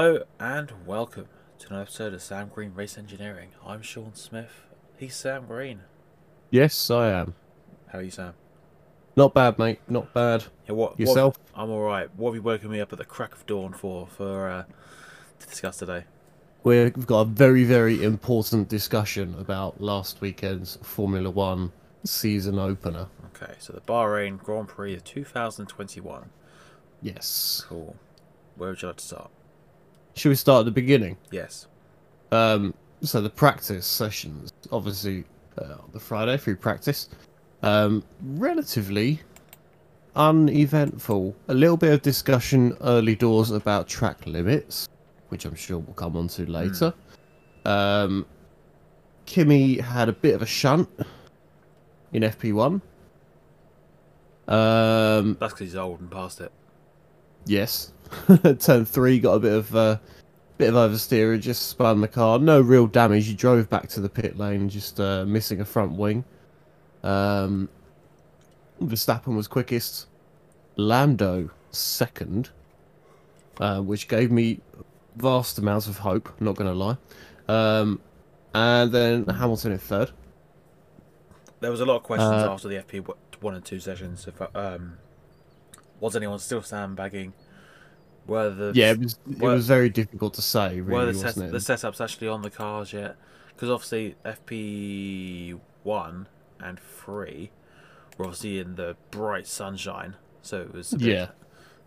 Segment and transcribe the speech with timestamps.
[0.00, 1.28] Hello and welcome
[1.58, 3.50] to another episode of Sam Green Race Engineering.
[3.66, 4.62] I'm Sean Smith.
[4.96, 5.80] He's Sam Green.
[6.48, 7.34] Yes, I am.
[7.88, 8.32] How are you, Sam?
[9.14, 9.78] Not bad, mate.
[9.90, 10.44] Not bad.
[10.66, 11.36] Yeah, what what- Yourself?
[11.54, 12.08] I'm all right.
[12.16, 14.64] What have you woken me up at the crack of dawn for for uh,
[15.38, 16.04] to discuss today?
[16.64, 21.72] We've got a very, very important discussion about last weekend's Formula One
[22.04, 23.08] season opener.
[23.36, 26.30] Okay, so the Bahrain Grand Prix of 2021.
[27.02, 27.66] Yes.
[27.68, 27.96] Cool.
[28.56, 29.30] Where would you like to start?
[30.14, 31.16] Should we start at the beginning?
[31.30, 31.66] Yes.
[32.32, 35.24] Um, so the practice sessions, obviously,
[35.58, 37.08] uh, on the Friday free practice,
[37.62, 39.20] um, relatively
[40.16, 41.34] uneventful.
[41.48, 44.88] A little bit of discussion early doors about track limits,
[45.28, 46.92] which I'm sure we'll come on to later.
[47.64, 48.26] Um,
[49.26, 50.88] Kimi had a bit of a shunt
[52.12, 52.80] in FP1.
[54.48, 56.50] Um, That's because he's old and past it.
[57.46, 57.92] Yes.
[58.58, 59.98] Turn three got a bit of uh,
[60.58, 62.38] bit of oversteer, just spun the car.
[62.38, 63.26] No real damage.
[63.26, 66.24] He drove back to the pit lane, just uh, missing a front wing.
[67.02, 67.68] Um,
[68.82, 70.06] Verstappen was quickest.
[70.76, 72.50] Lando second,
[73.58, 74.60] uh, which gave me
[75.16, 76.28] vast amounts of hope.
[76.40, 76.96] Not gonna lie.
[77.48, 78.00] Um,
[78.54, 80.10] and then Hamilton in third.
[81.60, 84.26] There was a lot of questions Uh, after the FP one and two sessions.
[84.26, 84.98] If um,
[86.00, 87.34] was anyone still sandbagging?
[88.30, 91.34] Were the Yeah, it was it Well- was very difficult to say, were the, set,
[91.34, 93.16] the setups actually on the cars yet?
[93.48, 96.28] Because obviously FP one
[96.60, 97.50] and three
[98.16, 101.26] were obviously in the bright sunshine, so it was bit, Yeah.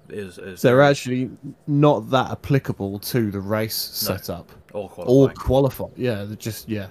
[0.10, 1.32] It was, it was So they're actually
[1.66, 4.18] not that applicable to the race No.
[4.18, 4.90] setup or
[5.30, 5.86] qualify.
[5.96, 6.88] Yeah, just yeah.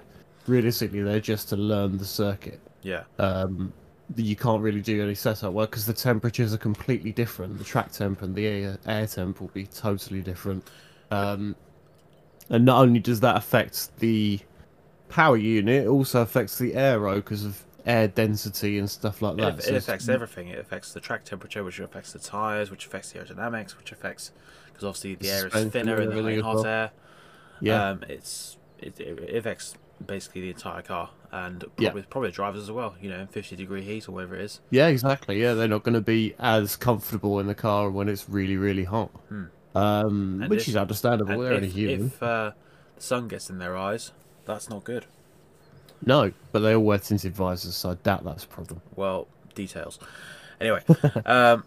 [0.47, 2.59] Realistically, they're just to learn the circuit.
[2.81, 3.71] yeah, Um,
[4.15, 7.57] you can't really do any setup work because the temperatures are completely different.
[7.57, 10.67] The track temp and the air, air temp will be totally different.
[11.11, 11.55] Um,
[12.49, 14.39] and not only does that affect the
[15.09, 19.59] power unit, it also affects the aero because of air density and stuff like that.
[19.59, 20.49] it So it's- affects everything.
[20.49, 24.31] It affects the track temperature, which affects the tires, which affects the aerodynamics, which affects
[24.67, 26.65] because obviously the air is thinner in the everything hot well.
[26.65, 26.91] air.
[27.61, 29.75] Yeah, Um, it's it, it affects
[30.07, 31.89] basically the entire car and Yeah.
[31.89, 32.95] probably probably the drivers as well.
[33.01, 34.59] You know, fifty degree heat or whatever it is.
[34.69, 35.41] Yeah, exactly.
[35.41, 38.83] Yeah, they're not going to be as comfortable in the car when it's really, really
[38.83, 39.09] hot.
[39.29, 39.45] Hmm.
[39.75, 41.41] Um, which if- is understandable.
[41.41, 42.07] They're only if, human.
[42.07, 42.51] if uh,
[42.95, 44.11] the sun gets in their eyes,
[44.45, 45.05] that's not good.
[46.05, 48.81] No, but they all wear tinted visors, so I doubt that's a problem.
[48.95, 49.99] Well, details.
[50.59, 50.81] Anyway,
[51.25, 51.63] um,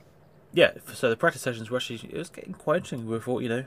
[0.52, 0.72] yeah.
[0.92, 3.06] So the practice sessions were actually it was getting quite interesting.
[3.08, 3.64] We thought, you know,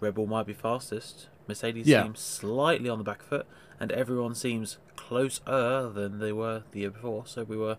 [0.00, 1.28] Red Bull might be fastest.
[1.46, 2.04] Mercedes Yeah.
[2.04, 3.46] seems slightly on the back foot,
[3.80, 7.24] and everyone seems closer than they were the year before.
[7.26, 7.78] So we were,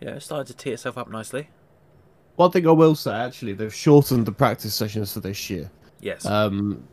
[0.00, 1.48] you know, starting to tee itself up nicely.
[2.36, 5.70] One thing I will say, actually, they've shortened the practice sessions for this year,
[6.02, 6.26] Yes.
[6.26, 6.86] um,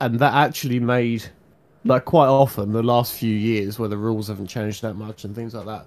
[0.00, 1.24] and that actually made,
[1.86, 5.34] like, quite often the last few years where the rules haven't changed that much and
[5.34, 5.86] things like that,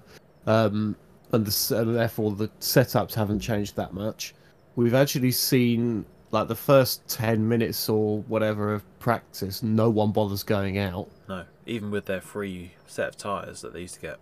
[0.50, 0.96] um,
[1.30, 4.34] and, the, and therefore the setups haven't changed that much.
[4.74, 10.42] We've actually seen like the first ten minutes or whatever of practice, no one bothers
[10.42, 11.08] going out.
[11.28, 14.18] no, even with their free set of tires that they used to get.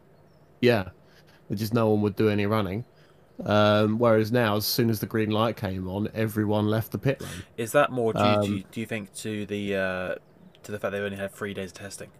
[0.60, 0.90] Yeah,
[1.52, 2.84] just no one would do any running.
[3.44, 7.20] Um, whereas now, as soon as the green light came on, everyone left the pit
[7.20, 7.42] lane.
[7.56, 10.14] Is that more due, Um, to, do you think, to the uh,
[10.62, 12.10] to the fact they only had three days of testing?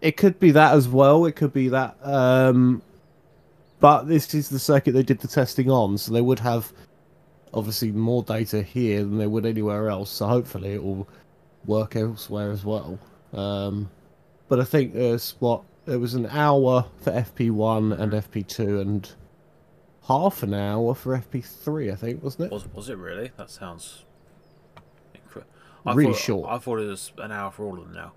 [0.00, 1.26] It could be that as well.
[1.26, 1.96] It could be that.
[2.02, 2.82] Um,
[3.78, 6.72] but this is the circuit they did the testing on, so they would have
[7.54, 10.10] obviously more data here than they would anywhere else.
[10.10, 11.08] So hopefully it will
[11.66, 12.98] work elsewhere as well.
[13.32, 13.90] Um,
[14.48, 19.10] but I think there's what it was an hour for FP1 and FP2 and
[20.06, 21.92] half an hour for FP3.
[21.92, 22.52] I think wasn't it?
[22.52, 23.30] Was was it really?
[23.36, 24.04] That sounds
[25.14, 25.44] incre-
[25.84, 26.50] Really thought, short.
[26.50, 28.12] I thought it was an hour for all of them now.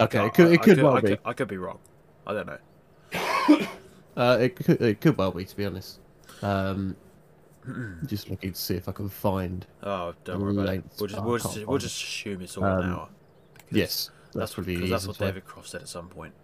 [0.00, 1.08] Okay, it could, I- it I could well I be.
[1.08, 1.78] Could, I could be wrong.
[2.26, 2.58] I don't know.
[4.14, 5.98] Uh, it could it could well be to be honest.
[6.42, 6.94] Um,
[8.06, 9.66] just looking to see if I can find.
[9.82, 10.84] Oh, don't worry about it.
[10.98, 13.08] We'll just we'll just, we'll just assume it's all an Um, hour.
[13.70, 15.18] Yes, that's that's what that's what.
[15.18, 16.34] David Croft said at some point.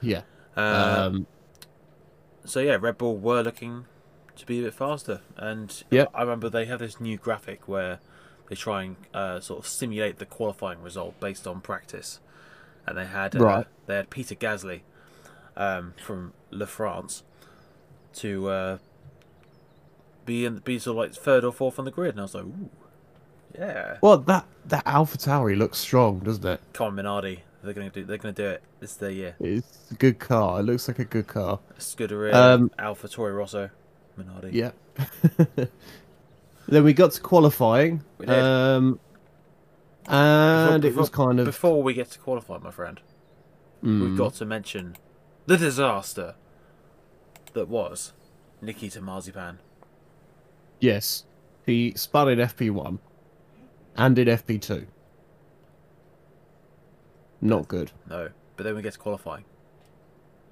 [0.00, 0.22] Yeah.
[0.56, 1.26] Uh, Um,
[2.44, 3.86] so yeah, Red Bull were looking
[4.36, 8.00] to be a bit faster, and yeah, I remember they have this new graphic where
[8.48, 12.20] they try and uh, sort of simulate the qualifying result based on practice,
[12.86, 13.66] and they had uh, Right.
[13.86, 14.80] they had Peter Gasly
[15.56, 17.22] um, from La France
[18.14, 18.78] to uh,
[20.24, 22.34] be in be sort of like third or fourth on the grid, and I was
[22.34, 22.70] like, ooh,
[23.58, 26.60] yeah, well, that that Alpha Tauri looks strong, doesn't it?
[26.72, 28.62] come on Minardi, they're gonna do they're gonna do it.
[28.80, 29.36] It's the year.
[29.40, 30.60] It's a good car.
[30.60, 31.60] It looks like a good car.
[31.78, 33.70] Scuderia, Um, Alpha Tori Rosso,
[34.18, 34.52] Minardi.
[34.52, 34.72] Yeah.
[36.68, 38.02] then we got to qualifying.
[38.18, 38.38] We did.
[38.38, 38.98] Um,
[40.06, 43.00] and Before- it was kind of Before we get to qualify, my friend,
[43.82, 44.96] mm, we've got to mention
[45.46, 46.34] the disaster
[47.54, 48.12] that was
[48.60, 49.58] Nikita Marzipan.
[50.84, 51.24] Yes,
[51.66, 52.98] he spun in FP one
[53.96, 54.86] and in FP two.
[57.40, 57.90] Not good.
[58.08, 59.44] No, but then we get to qualifying.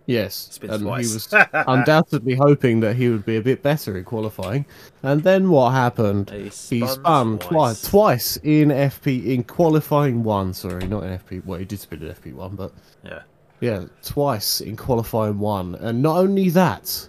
[0.07, 1.09] Yes, Spins and twice.
[1.09, 1.29] he was
[1.69, 4.67] undoubtedly hoping that he would be a bit better in qualifying.
[5.05, 6.29] And then what happened?
[6.31, 7.83] He He spun spun twice.
[7.83, 10.55] twice, twice in FP in qualifying one.
[10.55, 11.45] Sorry, not in FP.
[11.47, 12.73] Well, he did spin in FP one, but
[13.05, 13.23] Yeah.
[13.61, 15.77] yeah, twice in qualifying one.
[15.77, 17.09] And not only that,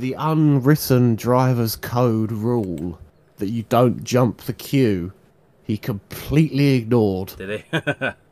[0.00, 2.98] the unwritten driver's code rule
[3.36, 5.12] that you don't jump the queue,
[5.64, 7.34] he completely ignored.
[7.36, 8.08] Did he?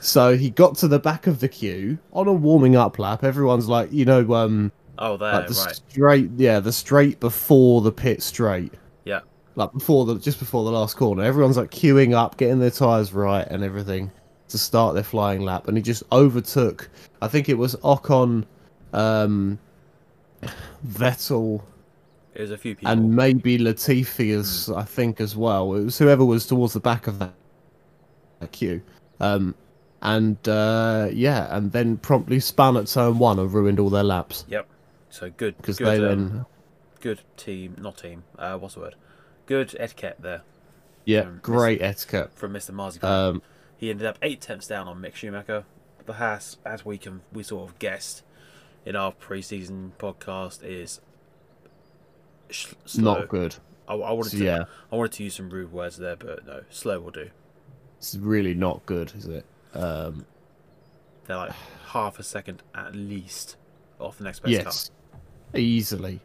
[0.00, 3.22] So he got to the back of the queue on a warming up lap.
[3.24, 5.80] Everyone's like, you know, um, oh, there, like the right.
[5.88, 8.74] straight, yeah, the straight before the pit straight,
[9.04, 9.20] Yeah.
[9.54, 11.22] like before the just before the last corner.
[11.22, 14.10] Everyone's like queuing up, getting their tires right and everything
[14.48, 16.88] to start their flying lap, and he just overtook.
[17.20, 18.44] I think it was Ocon,
[18.92, 19.58] um,
[20.86, 21.62] Vettel,
[22.34, 22.90] It was a few people.
[22.92, 25.74] and maybe Latifi as I think as well.
[25.74, 27.34] It was whoever was towards the back of that,
[28.40, 28.82] that queue.
[29.20, 29.54] Um,
[30.00, 34.44] and uh, yeah, and then promptly spun at turn one and ruined all their laps
[34.48, 34.66] Yep.
[35.10, 35.56] So good.
[35.58, 36.46] because they um, then
[37.00, 38.24] good team, not team.
[38.38, 38.94] Uh, what's the word?
[39.46, 40.42] Good etiquette there
[41.04, 42.30] yeah, um, great etiquette.
[42.34, 42.70] from Mr.
[42.72, 43.08] Marzipan.
[43.10, 43.42] Um,
[43.76, 45.64] he ended up eight tenths down on Mick Schumacher.
[46.06, 48.22] The Haas, as we can we sort of guessed
[48.84, 51.00] in our preseason podcast, is
[52.50, 53.14] sh- slow.
[53.20, 53.56] not good.
[53.88, 56.46] I, I wanted So, to, yeah, I wanted to use some rude words there, but
[56.46, 57.30] no, slow will do.
[57.98, 59.44] it's really not good, is it?
[59.74, 60.26] Um,
[61.26, 61.52] They're like
[61.88, 63.56] half a second at least
[63.98, 64.90] off the next best yes,
[65.54, 66.20] easily.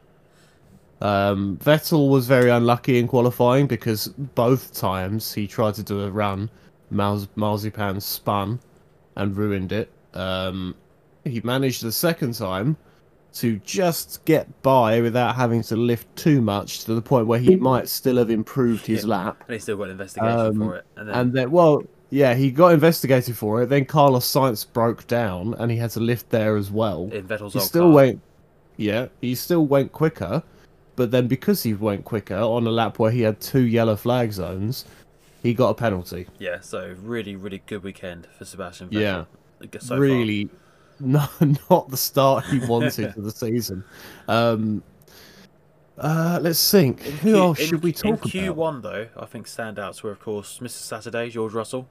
[0.99, 6.09] Um, Vettel was very unlucky in qualifying because both times he tried to do a
[6.09, 6.49] run,
[6.89, 8.59] Mars- Marzipan spun
[9.15, 9.91] and ruined it.
[10.15, 10.73] Um,
[11.29, 12.77] he managed the second time
[13.33, 17.55] to just get by without having to lift too much to the point where he
[17.55, 19.09] might still have improved his Yeah.
[19.09, 19.43] lap.
[19.47, 20.85] and he still got an investigation Um, for it.
[20.95, 23.67] And then And then, well, yeah, he got investigated for it.
[23.69, 27.09] Then Carlos Sainz broke down, and he had to lift there as well.
[27.11, 28.21] in Vettel's He old still car, went,
[28.77, 30.41] yeah, he still went quicker,
[30.95, 34.31] but then because he went quicker on a lap where he had two yellow flag
[34.31, 34.85] zones,
[35.43, 36.25] he got a penalty.
[36.39, 36.59] yeah.
[36.61, 39.01] So really, really good weekend for Sebastian Vettel.
[39.01, 39.23] Yeah.
[39.79, 39.99] so far.
[41.39, 43.83] really, not the start he wanted for the season.
[44.27, 44.83] Um,
[45.97, 47.05] uh, let's think.
[47.05, 48.55] In Who Q- else in- should we talk in about?
[48.57, 50.69] Q1 though, I think standouts were of course Mr.
[50.71, 51.87] Saturday, George Russell.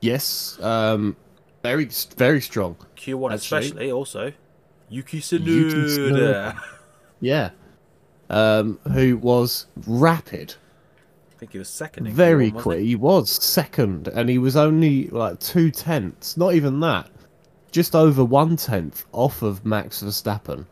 [0.00, 1.16] Yes, um,
[1.62, 2.76] very very strong.
[2.96, 4.32] Q1 Actually- especially also
[4.88, 6.58] Yuki Tsunoda.
[7.20, 7.50] Yeah,
[8.30, 10.54] um, who was rapid.
[11.34, 12.06] I think he was second.
[12.06, 12.78] In very Q1, quick.
[12.80, 12.86] he?
[12.88, 12.94] He?
[12.96, 17.10] was second, and he was only like two tenths, not even that,
[17.70, 20.66] just over one tenth off of Max Verstappen.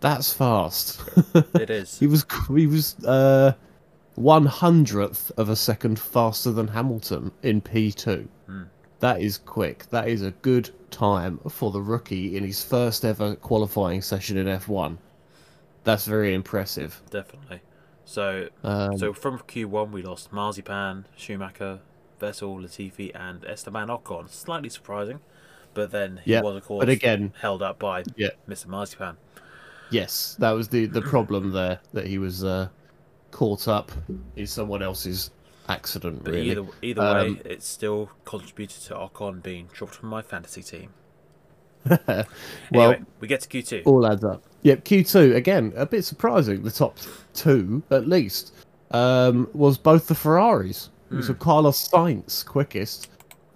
[0.00, 1.00] That's fast.
[1.54, 1.98] It is.
[1.98, 2.24] he was
[2.54, 3.52] he was uh,
[4.16, 8.28] one hundredth of a second faster than Hamilton in P two.
[8.46, 8.64] Hmm.
[9.00, 9.86] That is quick.
[9.90, 14.46] That is a good time for the rookie in his first ever qualifying session in
[14.48, 14.98] F one.
[15.84, 17.00] That's very impressive.
[17.10, 17.60] Definitely.
[18.06, 21.80] So, Um, so from Q1 we lost Marzipan, Schumacher,
[22.20, 24.28] Vettel, Latifi, and Esteban Ocon.
[24.30, 25.20] Slightly surprising,
[25.74, 28.30] but then he Yeah, was of course but again- held up by Yeah.
[28.48, 28.66] Mr.
[28.68, 29.16] Marzipan.
[29.90, 32.68] Yes, that was the the problem there that he was uh,
[33.30, 33.92] caught up
[34.36, 35.30] in someone else's
[35.68, 36.24] accident.
[36.24, 40.22] But really, either either Um, way, it still contributed to Ocon being dropped from my
[40.22, 40.90] fantasy team.
[42.08, 42.24] well,
[42.72, 43.82] Anyway, we get to Q2.
[43.84, 44.42] all adds up.
[44.62, 46.62] Yep, Q two again, a bit surprising.
[46.62, 46.96] The top
[47.34, 48.54] two, at least,
[48.90, 50.90] um, was both the Ferraris.
[51.10, 51.34] Was Hmm.
[51.34, 53.10] Carlos Sainz quickest,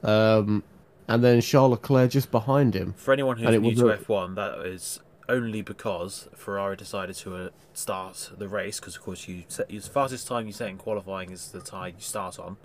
[0.05, 0.63] um,
[1.09, 2.93] and then Charles Leclerc just behind him.
[2.95, 7.35] For anyone who's new was to a- F1, that is only because Ferrari decided to
[7.37, 10.79] uh, start the race because, of course, you set, the fastest time you set in
[10.79, 12.57] qualifying is the time you start on.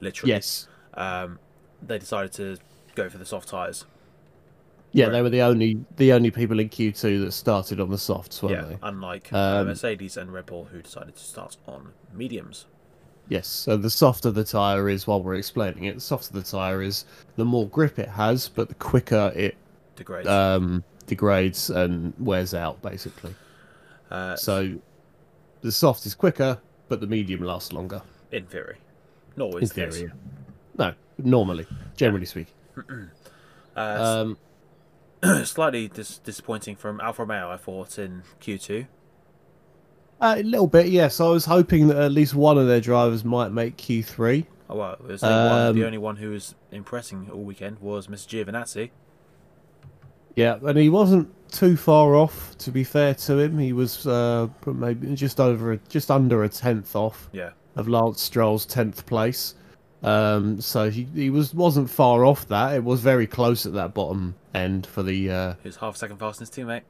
[0.00, 0.32] Literally.
[0.32, 1.38] Yes, Um,
[1.82, 2.56] they decided to
[2.94, 3.84] go for the soft tyres.
[4.92, 5.12] yeah, Right.
[5.12, 8.42] they were the only the only people in Q two that started on the softs,
[8.42, 8.78] weren't Yeah, they?
[8.82, 12.66] unlike uh, Um, Mercedes and Red Bull, who decided to start on mediums.
[13.28, 16.82] Yes, so the softer the tyre is, while we're explaining it, the softer the tyre
[16.82, 17.04] is,
[17.36, 19.56] the more grip it has, but the quicker it
[19.96, 20.28] Degrades.
[20.28, 23.34] um, degrades and wears out, basically.
[24.10, 24.74] uh, So
[25.62, 28.02] the soft is quicker, but the medium lasts longer.
[28.32, 28.76] in theory,
[29.36, 29.96] not In always the case.
[29.96, 30.12] theory.
[30.76, 32.54] No, normally, generally speaking.
[33.74, 34.34] Uh,
[35.22, 38.86] Um, slightly dis- disappointing from Alfa Romeo, I thought, in Q2.
[40.22, 41.20] A little bit, yes.
[41.20, 44.46] I was hoping that at least one of their drivers might make Q3.
[44.70, 47.78] Oh, well, it was the, one, the Um, only one who was impressing all weekend
[47.80, 48.44] was Mr.
[48.44, 48.90] Giovinazzi.
[50.34, 52.56] Yeah, and he wasn't too far off.
[52.58, 56.48] To be fair to him, he was uh, maybe just over, a, just under a
[56.48, 59.54] tenth off Yeah, of Lance Stroll's tenth place.
[60.02, 62.74] Um, so he he was wasn't far off that.
[62.74, 65.30] It was very close at that bottom end for the.
[65.30, 66.82] Uh, he was half second faster than his teammate.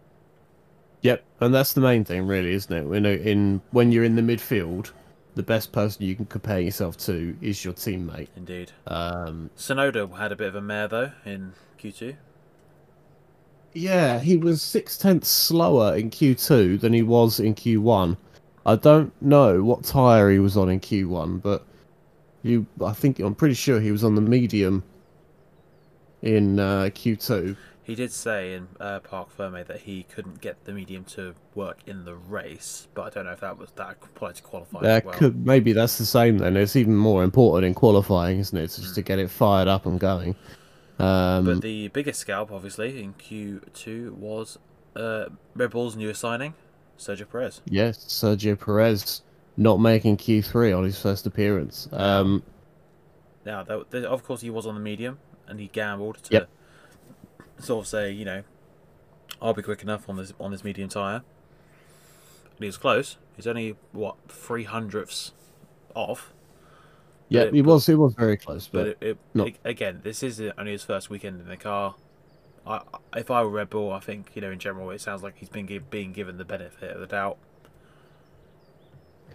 [1.02, 2.96] Yep, and that's the main thing, really, isn't it?
[2.96, 4.92] In, a, in when you're in the midfield,
[5.34, 8.28] the best person you can compare yourself to is your teammate.
[8.36, 8.72] Indeed.
[8.86, 12.16] Um, Tsunoda had a bit of a mare though in Q2.
[13.74, 18.16] Yeah, he was six tenths slower in Q2 than he was in Q1.
[18.66, 21.66] I don't know what tyre he was on in Q1, but
[22.42, 24.84] you, I think I'm pretty sure he was on the medium
[26.20, 27.56] in uh, Q2.
[27.84, 31.78] He did say in uh, Parc Fermé that he couldn't get the medium to work
[31.86, 35.02] in the race, but I don't know if that was that applied to qualifying That
[35.02, 35.14] as well.
[35.18, 36.56] could maybe that's the same then.
[36.56, 38.68] It's even more important in qualifying, isn't it?
[38.68, 40.36] Just to get it fired up and going.
[41.00, 44.58] Um, But the biggest scalp, obviously, in Q2 was
[44.94, 45.24] uh,
[45.56, 46.54] Red Bull's newest signing,
[46.98, 47.62] Sergio Perez.
[47.66, 49.22] yes, Sergio Perez
[49.56, 51.88] not making Q3 on his first appearance.
[51.92, 52.44] Um,
[53.44, 56.48] Now, that, that- of course, he was on the medium, and he gambled to Yep.
[57.64, 58.42] Sort of say, you know,
[59.40, 61.16] I'll be quick enough on this on this medium tire.
[61.16, 63.16] And he was close.
[63.36, 65.32] He's only what three hundredths
[65.94, 66.32] off.
[67.28, 70.40] yeah, it- he was he was very close, But but it, it, again, this is
[70.58, 71.94] only his first weekend in the car.
[72.64, 72.80] I,
[73.16, 75.48] if I were Red Bull, I think you know in general it sounds like he's
[75.48, 77.36] been give, being given the benefit of the doubt.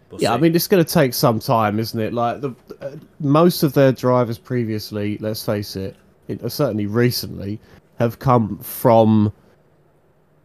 [0.09, 2.13] We'll Yeah, I mean it's going to take some time, isn't it?
[2.13, 5.97] Like the uh, most of their drivers previously, let's face it,
[6.29, 7.59] it uh, certainly recently,
[7.99, 9.31] have come from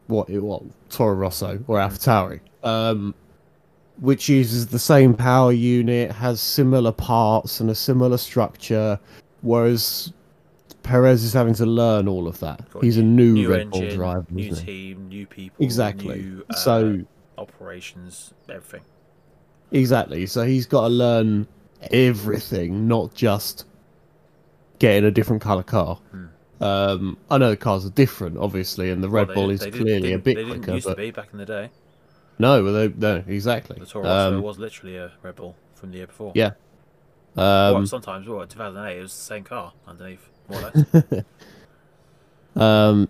[0.07, 3.15] what it what Toro Rosso or AlphaTauri, um,
[4.01, 8.99] which uses the same power unit, has similar parts and a similar structure,
[9.43, 10.13] whereas
[10.83, 12.69] Perez is having to learn all of that.
[12.71, 16.19] Got He's a new- new, Red engine, Bull driver, new team, new people, Exactly.
[16.21, 17.01] new, uh, so
[17.39, 18.83] operations, everything.
[19.71, 20.27] Exactly.
[20.27, 21.47] So he's got to learn
[21.91, 23.65] everything, not just
[24.79, 25.99] getting a different color car.
[26.63, 29.29] Um, I know the cars are different, obviously, and the Red.
[29.29, 30.75] Well, Bull is clearly a bit They didn't quicker.
[30.75, 31.71] used But to be back in the day.
[32.39, 33.79] no, well, they, no, exactly.
[33.81, 36.33] The Toro Rosso Um, was literally a Red Bull from the year before.
[36.35, 36.51] yeah.
[37.35, 41.25] Well, Um, sometimes, well, 2008 it was the same car underneath, more or less.
[42.57, 43.09] um,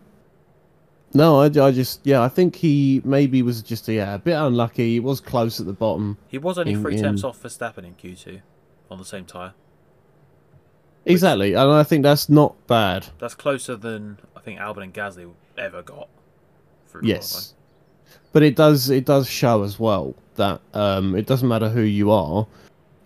[1.15, 4.93] no, I, I just, yeah, I think he maybe was just, yeah, a bit unlucky.
[4.93, 6.17] He was close at the bottom.
[6.29, 8.41] he was only In- three in- tenths off Verstappen in Q2
[8.91, 9.53] on the same tyre.
[11.05, 13.07] Exactly, and I think that's not bad.
[13.19, 16.09] That's closer than I think Albon and Gasly ever got.
[16.89, 17.55] Through Yes,
[18.33, 22.11] but it does it does show as well that um, it doesn't matter who you
[22.11, 22.47] are,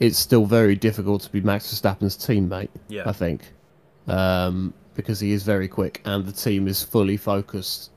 [0.01, 2.69] it's still very difficult to be Max Verstappen's teammate.
[2.89, 3.09] Yeah.
[3.09, 3.43] I think,
[4.07, 7.91] um, because he is very quick and the team is fully focused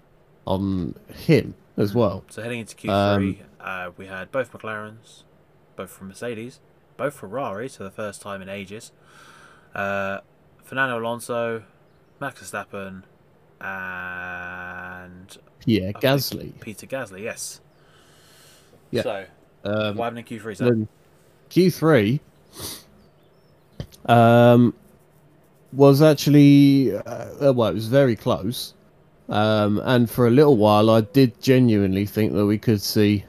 [0.45, 2.23] on him as well.
[2.29, 5.23] So heading into Q3, Um, uh, we had both McLarens,
[5.75, 6.59] both from Mercedes,
[6.97, 8.91] both Ferraris for the first time in ages.
[9.75, 10.19] Uh,
[10.63, 11.63] Fernando Alonso,
[12.19, 13.03] Max Verstappen,
[13.61, 16.59] and Yeah, think- Gasly.
[16.59, 17.21] Peter Gasly.
[17.21, 17.61] Yes.
[18.91, 19.03] Yeah.
[19.03, 19.25] So
[19.63, 20.57] Um, what happened in Q3?
[20.57, 20.87] Sir?
[21.49, 22.19] Q3
[24.05, 24.73] um,
[25.73, 28.73] was actually uh, well, it was very close.
[29.27, 33.23] Um, and for a little while, I did genuinely think that we could see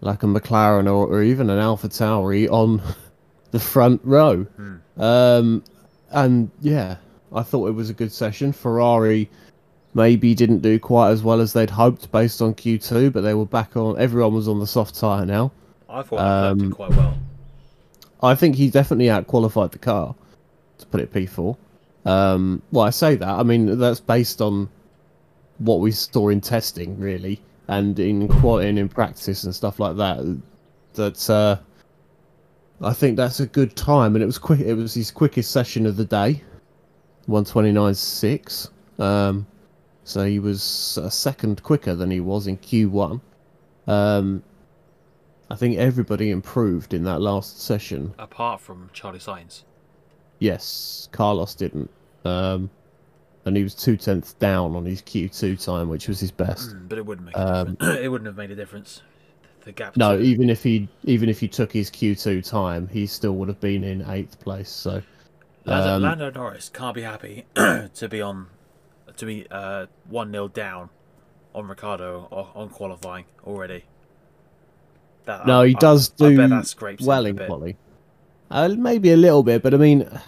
[0.00, 2.82] like a McLaren or, or even an Alpha Tauri on
[3.52, 4.42] the front row.
[4.44, 4.76] Hmm.
[4.96, 5.62] Um,
[6.10, 6.96] and yeah,
[7.32, 8.52] I thought it was a good session.
[8.52, 9.28] Ferrari
[9.94, 13.46] maybe didn't do quite as well as they'd hoped based on Q2, but they were
[13.46, 13.98] back on.
[13.98, 15.52] Everyone was on the soft tyre now.
[15.88, 17.18] I thought Leclerc did um, quite well.
[18.22, 20.14] I think he definitely outqualified the car,
[20.78, 21.56] to put it P4.
[22.04, 23.28] Um, well, I say that.
[23.28, 24.68] I mean, that's based on
[25.58, 29.96] what we saw in testing, really, and in quality and in practice and stuff like
[29.96, 30.40] that.
[30.94, 31.56] That uh,
[32.80, 34.60] I think that's a good time, and it was quick.
[34.60, 36.42] It was his quickest session of the day,
[37.26, 38.70] one twenty nine six.
[38.98, 39.46] Um,
[40.04, 43.20] so he was a second quicker than he was in Q one.
[43.86, 44.42] Um,
[45.50, 48.14] I think everybody improved in that last session.
[48.18, 49.62] Apart from Charlie Sainz.
[50.38, 51.88] Yes, Carlos didn't.
[52.24, 52.68] Um,
[53.44, 56.70] and he was two tenths down on his Q2 time, which was his best.
[56.74, 57.98] Mm, but it wouldn't make a Um, difference.
[58.00, 59.02] it wouldn't have made a difference.
[59.66, 59.96] The gap.
[59.96, 63.58] No, even if he even if he took his Q2 time, he still would have
[63.60, 64.70] been in eighth place.
[64.70, 65.02] So
[65.64, 68.46] Lando, um, Lando Norris can't be happy to be on
[69.16, 70.88] to be uh, one 0 down
[71.52, 73.82] on Ricciardo on qualifying already.
[75.24, 77.76] That, no, I- he I- does I do bet that scrapes well in quali.
[78.48, 80.20] Uh, maybe a little bit, but I mean, uh,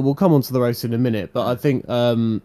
[0.00, 1.34] we'll come on to the race in a minute.
[1.34, 2.40] But I think um,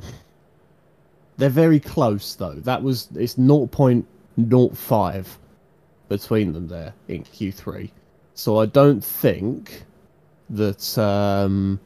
[1.36, 2.54] they're very close, though.
[2.54, 3.38] That was it's
[4.38, 5.26] 0.05
[6.08, 7.90] between them there in Q3,
[8.34, 9.84] so I don't think
[10.50, 11.80] that um,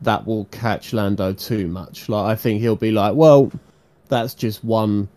[0.00, 2.08] that will catch Lando too much.
[2.08, 3.52] Like I think he'll be like, well,
[4.08, 5.08] that's just one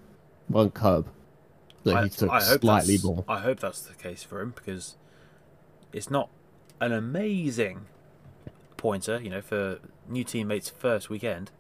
[0.48, 1.08] one curb
[1.84, 3.24] that I, he took slightly more.
[3.28, 4.96] I hope that's the case for him because
[5.94, 6.30] it's not
[6.80, 7.86] an amazing
[8.78, 11.52] pointer, you know, for new teammates' first weekend.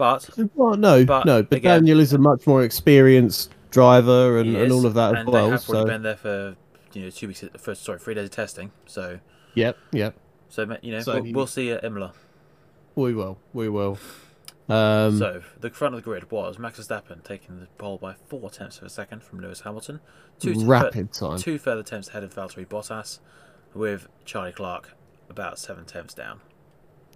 [0.00, 4.50] But Well, no, But no, but again- Daniel is a much more experienced driver and,
[4.50, 5.50] he and all of that as and they well.
[5.50, 6.56] have So, been there for
[6.92, 8.72] you know two weeks, first sorry, three days of testing.
[8.86, 9.20] So,
[9.54, 10.16] yep, yep,
[10.48, 12.12] so you know, So we'll, we'll see at Imola.
[12.96, 13.98] we will, we will.
[14.68, 18.50] Um, So the front of the grid was Max Verstappen taking the pole by four
[18.50, 20.00] tenths of a second from Lewis Hamilton,
[20.38, 21.38] two rapid time.
[21.38, 23.18] two further tenths ahead of Valtteri Bottas,
[23.74, 24.94] with Charles Leclerc
[25.28, 26.40] about seven tenths down.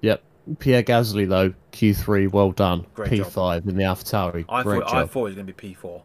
[0.02, 0.22] Yep.
[0.58, 2.86] Pierre Gasly though, Q3, well done.
[2.94, 4.44] Great P5 in the AlphaTauri.
[4.48, 6.02] I Great thought I thought he was going to be P four.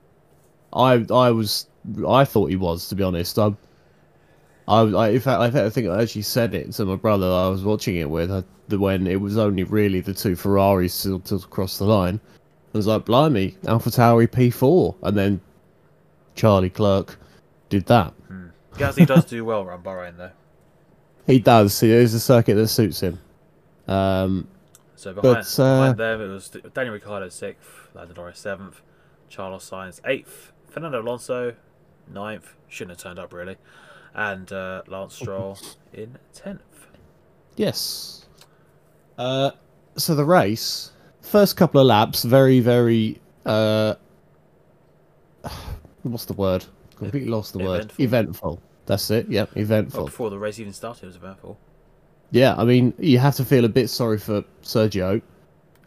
[0.74, 1.68] I, I was,
[2.08, 3.38] I thought he was to be honest.
[3.38, 3.54] I,
[4.68, 7.26] I, I in fact, I, think- I think I actually said it to my brother
[7.26, 11.04] I was watching it with uh, the when it was only really the two Ferraris
[11.04, 12.20] to, to cross the line.
[12.74, 15.42] I was like, blimey, AlphaTauri P4, and then
[16.36, 17.18] Charles Leclerc
[17.70, 18.14] did that.
[18.76, 20.32] Gasly does do well around Bahrain though.
[21.26, 21.82] He does.
[21.84, 23.20] It is a circuit that suits him.
[23.90, 24.48] Um,
[24.96, 28.82] So behind, But, uh, behind them, it was Daniel Ricciardo sixth, Lando Norris seventh,
[29.30, 31.56] Charles Sainz eighth, Fernando Alonso
[32.12, 33.56] ninth, shouldn't have turned up really,
[34.14, 35.58] and uh, Lance Stroll
[35.94, 36.62] in tenth.
[37.56, 38.26] Yes.
[39.18, 39.52] Uh,
[39.96, 43.20] so the race, first couple of laps, very, very.
[43.46, 43.96] Uh,
[46.04, 46.66] what's the word?
[46.96, 47.92] Completely lost the word.
[48.00, 48.04] Eventful.
[48.04, 48.62] Eventful.
[48.86, 49.30] That's it.
[49.30, 50.06] Yep, Well, eventful.
[50.06, 51.58] before the race even started, it was eventful.
[52.32, 55.22] Yeah, I mean, you have to feel a bit sorry for Sergio.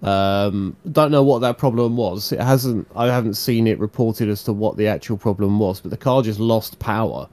[0.03, 2.33] Um, don't know what that problem was.
[2.33, 2.89] It hasn't.
[2.97, 6.23] I haven't seen it reported as to what the actual problem was, but the car
[6.23, 7.29] just lost power.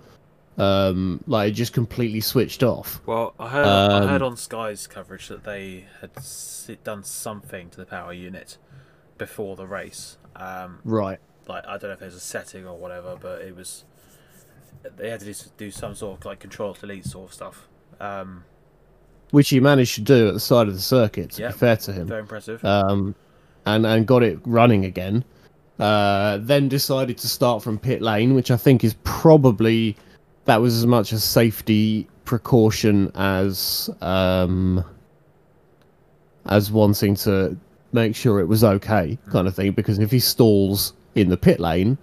[0.57, 3.01] Um, like it just completely switched off.
[3.05, 6.11] Well, I heard I Um, heard on Sky's coverage that they had
[6.83, 8.57] done something to the power unit
[9.17, 10.17] before the race.
[10.35, 11.19] Um, Right.
[11.47, 13.85] like I don't know if there's a setting or whatever, but it was
[14.97, 17.67] they had to do, do some sort of like control delete sort of stuff.
[17.99, 18.43] Um,
[19.31, 21.31] which he managed to do at the side of the circuit.
[21.31, 21.51] To Yep.
[21.53, 22.63] be fair to him, very impressive.
[22.65, 23.15] um,
[23.65, 25.23] and and got it running again.
[25.79, 29.95] Uh, then decided to start from pit lane, which I think is probably
[30.45, 34.83] that was as much a safety precaution as um,
[36.47, 37.55] as wanting to
[37.93, 39.71] make sure it was okay, kind of thing.
[39.71, 41.97] Because if he stalls in the pit lane,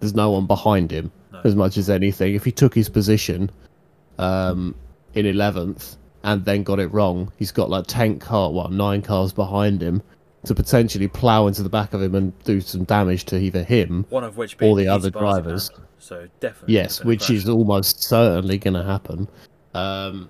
[0.00, 1.40] there's no one behind him No.
[1.44, 2.34] as much as anything.
[2.34, 3.50] If he took his position
[4.18, 4.74] um,
[5.14, 9.32] in eleventh and then got it wrong, he's got like ten car, well, nine cars
[9.32, 10.02] behind him
[10.44, 14.04] to potentially plow into the back of him and do some damage to either him.
[14.10, 15.70] One of which being the other drivers.
[15.98, 16.74] So definitely.
[16.74, 19.28] Yes, which is almost certainly going to happen.
[19.72, 20.28] Um,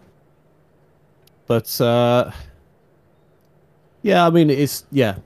[1.46, 2.30] but uh,
[4.02, 5.16] yeah, I mean, it's yeah.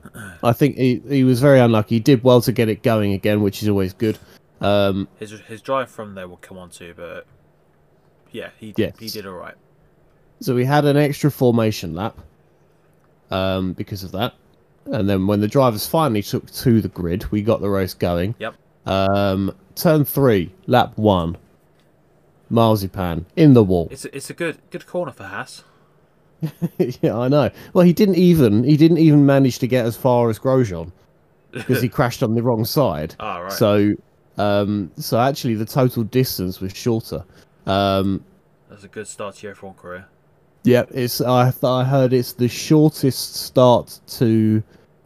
[0.43, 1.95] I think he he was very unlucky.
[1.95, 4.17] He did well to get it going again, which is always good.
[4.61, 7.25] Um, his his drive from there will come on to, but
[8.31, 8.97] yeah, he Yes.
[8.99, 9.55] he did all right.
[10.41, 12.17] So we had an extra formation lap
[13.31, 14.33] um, because of that.
[14.85, 18.35] And then when the drivers finally took to the grid, we got the race going.
[18.39, 18.55] Yep.
[18.85, 21.37] Um, turn three, lap one.
[22.49, 23.87] Marzipan in the wall.
[23.91, 25.63] It's a, it's a good good corner for Haas.
[27.01, 27.49] yeah, I know.
[27.73, 30.91] Well, he didn't even he didn't even manage to get as far as Grosjean
[31.51, 33.15] because he crashed on the wrong side.
[33.19, 33.51] Ah, right.
[33.51, 33.93] So,
[34.37, 37.23] um, so actually the total distance was shorter.
[37.65, 38.23] Um,
[38.69, 40.07] That's a good start to your F1 career.
[40.63, 44.61] Yeah, it's I I heard it's the shortest start to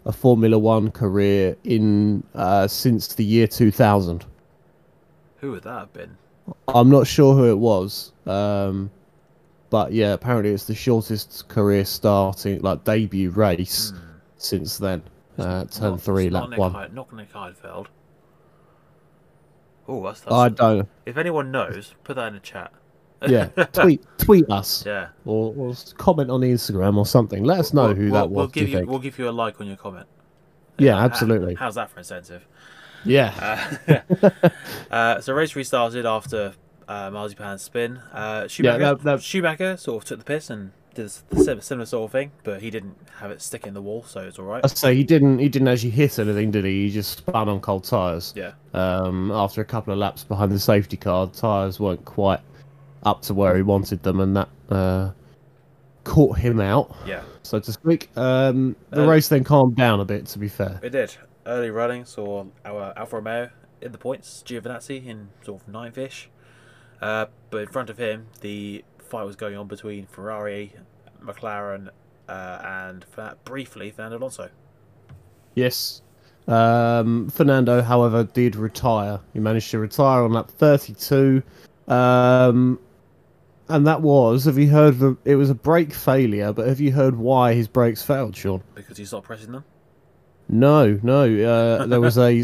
[0.05, 4.25] a Formula One career in uh, since the year 2000.
[5.37, 6.17] Who would that have been?
[6.67, 8.89] I'm not sure who it was, um,
[9.69, 13.93] but yeah, apparently it's the shortest career starting like debut race
[14.37, 15.03] since then.
[15.37, 16.73] Uh, turn Not- three, lap Nick one.
[16.73, 17.87] Heid- not Nick Heidfeld.
[19.87, 20.87] Oh, that's, that's I don't.
[21.05, 22.71] If anyone knows, put that in the chat.
[23.27, 25.07] Yeah, tweet tweet us Yeah.
[25.25, 27.43] or, or comment on Instagram or something.
[27.43, 28.35] Let us know We'll- who we'll, that was.
[28.35, 30.07] We'll do you give you we'll give you a like on your comment.
[30.77, 31.55] Yeah, How- absolutely.
[31.55, 32.45] How's that for incentive?
[33.05, 34.29] Yeah, Uh,
[34.91, 36.53] uh, so race restarted after
[36.87, 37.97] uh, Marzipan's spin.
[38.13, 42.05] Uh, Schumacher, that- that- Schumacher sort of took the piss and did the similar sort
[42.05, 44.69] of thing, but he didn't have it stick in the wall, so it's all right.
[44.69, 45.39] So he didn't.
[45.39, 46.83] He didn't actually hit anything, did he?
[46.85, 48.31] He just spun on cold tires.
[48.35, 52.41] Yeah, Um, after a couple of laps behind the safety car, tires weren't quite
[53.05, 55.11] up to where he wanted them, and that uh,
[56.03, 58.09] caught him out, Yeah, so to speak.
[58.17, 60.79] Um, the Uh, race then calmed down a bit, to be fair.
[60.83, 61.15] it did.
[61.45, 63.49] Early running saw our Alfa Romeo
[63.81, 66.29] in the points, Giovinazzi in sort of ninth ish.
[67.01, 70.73] Uh, but in front of him, the fight was going on between Ferrari,
[71.21, 71.89] McLaren,
[72.29, 73.05] uh, and
[73.43, 74.49] briefly Fernando Alonso.
[75.55, 76.01] Yes.
[76.47, 79.19] Um, Fernando, however, did retire.
[79.33, 81.43] He managed to retire on lap 32.
[81.89, 82.79] Um,
[83.69, 86.91] and that was, have you heard, the, it was a brake failure, but have you
[86.91, 88.61] heard why his brakes failed, Sean?
[88.75, 89.63] Because he stopped pressing them.
[90.49, 91.23] No, no.
[91.23, 92.43] Uh, there was a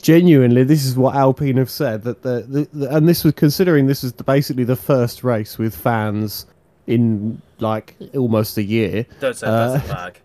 [0.00, 0.62] genuinely.
[0.62, 4.04] This is what Alpine have said that the, the, the and this was considering this
[4.04, 6.46] is the, basically the first race with fans
[6.86, 9.06] in like almost a year.
[9.20, 10.20] Don't say Uh, the bag.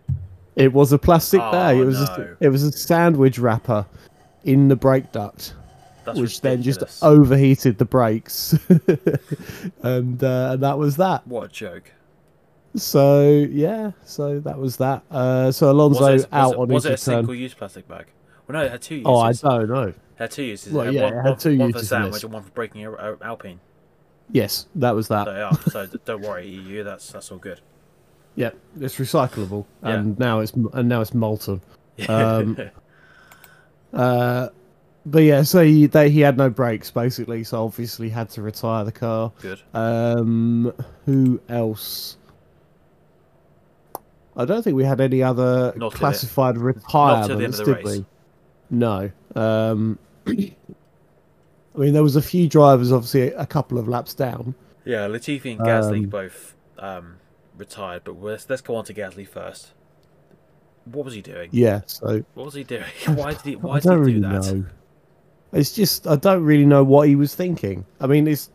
[0.54, 1.78] It was a plastic Oh, bag.
[1.78, 2.36] It was no.
[2.40, 3.84] a, it was a sandwich wrapper
[4.44, 5.54] in the brake duct,
[6.04, 8.52] That's which then just overheated the brakes,
[9.82, 11.26] and uh, and that was that.
[11.26, 11.92] What a joke.
[12.74, 15.02] So yeah, so that was that.
[15.10, 17.86] Uh, so Alonso was it, out was it, on was his it a single-use plastic
[17.86, 18.06] bag?
[18.46, 19.06] Well, no, it had two uses.
[19.06, 19.88] Oh, I don't know.
[19.88, 20.72] It had two uses.
[20.72, 22.24] Well, yeah, one, it had two for uses in sandwich this.
[22.24, 22.84] and one for breaking
[23.22, 23.60] Alpine.
[24.30, 25.26] Yes, that was that.
[25.26, 26.82] So, yeah, so don't worry, EU.
[26.82, 27.60] That's that's all good.
[28.34, 29.90] Yeah, it's recyclable, Yeah.
[29.96, 31.60] and now it's and now it's molten.
[32.08, 32.56] Um,
[33.92, 34.48] Uh,
[35.06, 38.84] but yeah, so he they, he had no brakes basically, so obviously had to retire
[38.84, 39.32] the car.
[39.40, 39.60] good.
[39.74, 40.72] Um,
[41.06, 42.16] who else?
[44.36, 47.66] I don't think we had any other Not classified Not till the end retirements, did
[47.68, 47.84] race.
[47.84, 48.04] we?
[48.70, 49.10] No.
[49.34, 54.54] Um, I mean, there was a few drivers, obviously, a couple of laps down.
[54.84, 57.16] Yeah, Latifi and Gasly Um, both um,
[57.56, 59.72] retired, but let's let's go on to Gasly first.
[60.86, 61.48] What was he doing?
[61.52, 62.84] Yeah, so What was he doing?
[63.06, 63.56] Why did he?
[63.56, 64.54] Why did he do really that?
[64.54, 64.64] know.
[65.52, 67.84] It's just I don't really know what he was thinking.
[68.00, 68.50] I mean, it's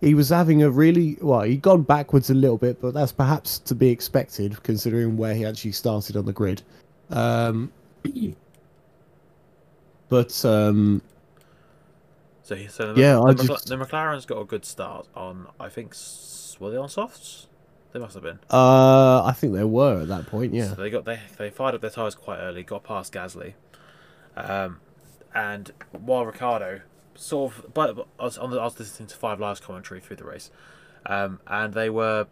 [0.00, 1.42] he was having a really well.
[1.42, 5.44] He'd gone backwards a little bit, but that's perhaps to be expected considering where he
[5.44, 6.62] actually started on the grid.
[7.10, 7.72] Um,
[10.08, 11.02] but um,
[12.42, 15.06] So, he, so the, Yeah, the, I McLa- just- the McLaren's got a good start
[15.14, 15.46] on.
[15.58, 15.94] I think
[16.60, 17.46] were they on softs?
[17.92, 18.40] They must have been.
[18.50, 20.52] uh, I think they were at that point.
[20.52, 23.54] Yeah, So they got they they fired up their tires quite early, got past Gasly,
[24.36, 24.80] um,
[25.34, 26.82] and while Ricciardo
[27.14, 30.16] sort of, but I was on the, I was listening to Five Live's commentary through
[30.16, 30.50] the race,
[31.06, 32.26] um, and they were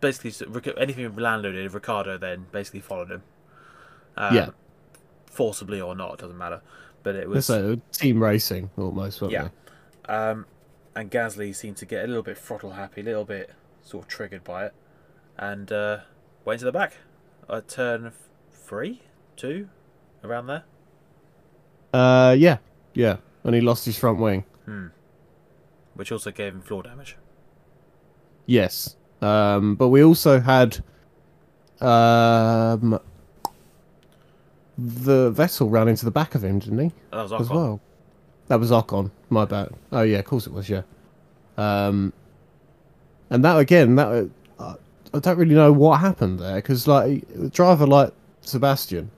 [0.00, 0.32] basically
[0.76, 3.22] anything Lando did, Ricciardo then basically followed him.
[4.16, 4.48] Um, Yeah.
[5.26, 6.60] forcibly or not, doesn't matter.
[7.02, 9.22] But it was so team racing almost.
[9.22, 9.48] Yeah,
[10.06, 10.46] um,
[10.94, 13.50] and Gasly seemed to get a little bit throttle happy, a little bit
[13.82, 14.74] sort of triggered by it,
[15.38, 15.98] and uh,
[16.44, 16.94] went to the back
[17.48, 18.12] at turn
[18.50, 19.02] three,
[19.36, 19.68] two,
[20.22, 20.64] around there.
[21.92, 22.58] Uh, yeah,
[22.94, 24.44] yeah, and he lost his front wing.
[24.64, 24.86] Hmm.
[25.94, 27.16] Which also gave him floor damage.
[28.46, 28.96] Yes.
[29.20, 30.78] Um, but we also had
[31.80, 32.98] um,
[34.78, 36.92] the vessel ran into the back of him, didn't he?
[37.10, 37.80] That was As well.
[38.48, 39.10] That was Ocon.
[39.28, 39.70] My bad.
[39.92, 40.68] Oh yeah, of course it was.
[40.68, 40.82] Yeah.
[41.56, 42.12] Um,
[43.28, 44.74] and that again, that uh,
[45.14, 49.10] I don't really know what happened there because like driver like Sebastian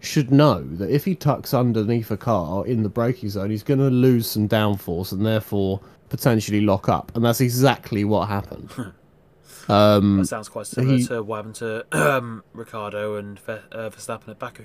[0.00, 3.80] should know that if he tucks underneath a car in the braking zone, he's going
[3.80, 8.70] to lose some downforce and therefore potentially lock up, and that's exactly what happened.
[9.68, 13.90] um, That sounds quite similar he- to what happened to um, Ricciardo and Ver- uh,
[13.90, 14.64] Verstappen at Baku.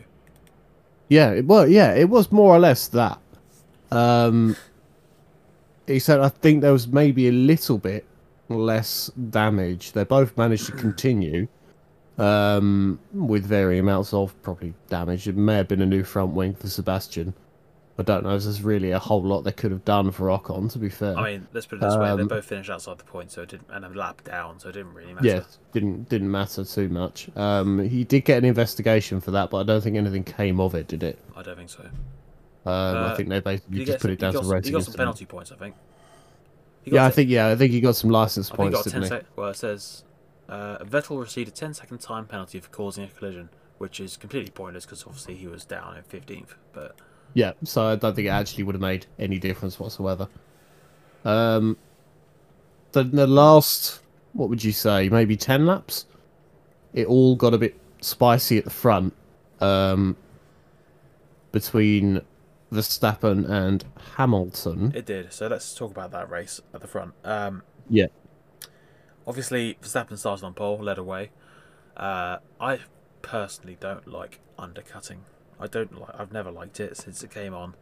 [1.10, 1.70] Yeah, it was.
[1.70, 3.20] Yeah, it was more or less that.
[3.92, 4.56] Um,
[5.86, 8.06] he said, I think there was maybe a little bit
[8.50, 9.92] less damage.
[9.92, 11.48] They both managed to continue
[12.18, 15.28] um, with varying amounts of probably damage.
[15.28, 17.34] It may have been a new front wing for Sebastian.
[17.98, 20.70] I don't know if there's really a whole lot they could have done for Ocon.
[20.74, 22.98] To be fair, I mean, let's put it this way: they Um, both finished outside
[22.98, 25.26] the point, so it didn't, and a lap down, so it didn't really matter.
[25.28, 27.30] yeah, didn't didn't matter too much.
[27.38, 30.76] Um, he did get an investigation for that, but I don't think anything came of
[30.76, 30.88] it.
[30.90, 31.18] Did it?
[31.38, 31.84] I don't think so.
[31.84, 31.92] Um,
[32.66, 34.66] I Uh, think they basically just put it down to some- racing.
[34.66, 35.76] He got some penalty points, I think.
[36.84, 38.92] Yeah, I think yeah, I think he got some license I think he points, got
[38.92, 39.20] 10 didn't he?
[39.26, 40.04] sec- well, it says
[40.50, 44.52] uh, Vettel received a 10 second time penalty for causing a collision, which is completely
[44.52, 46.56] pointless because obviously he was down in 15th.
[46.74, 46.96] But
[47.34, 50.28] Yeah, so I don't think it actually would have made any difference whatsoever.
[51.24, 51.78] Um,
[52.92, 54.02] the the last,
[54.34, 56.06] what would you say, maybe ten laps?
[56.94, 59.14] It all got a bit spicy at the front,
[59.60, 60.16] um,
[61.52, 62.22] between
[62.72, 63.84] Verstappen and
[64.18, 64.92] Hamilton.
[64.96, 65.34] it did.
[65.34, 67.14] So let's talk about that race at the front.
[67.24, 68.08] Um, Yeah.
[69.28, 71.32] Obviously, Verstappen started on pole, led away.
[71.98, 72.80] Uh, I
[73.22, 75.26] personally don't like undercutting.
[75.60, 76.20] I don't like.
[76.20, 77.74] I've never liked it since it came on.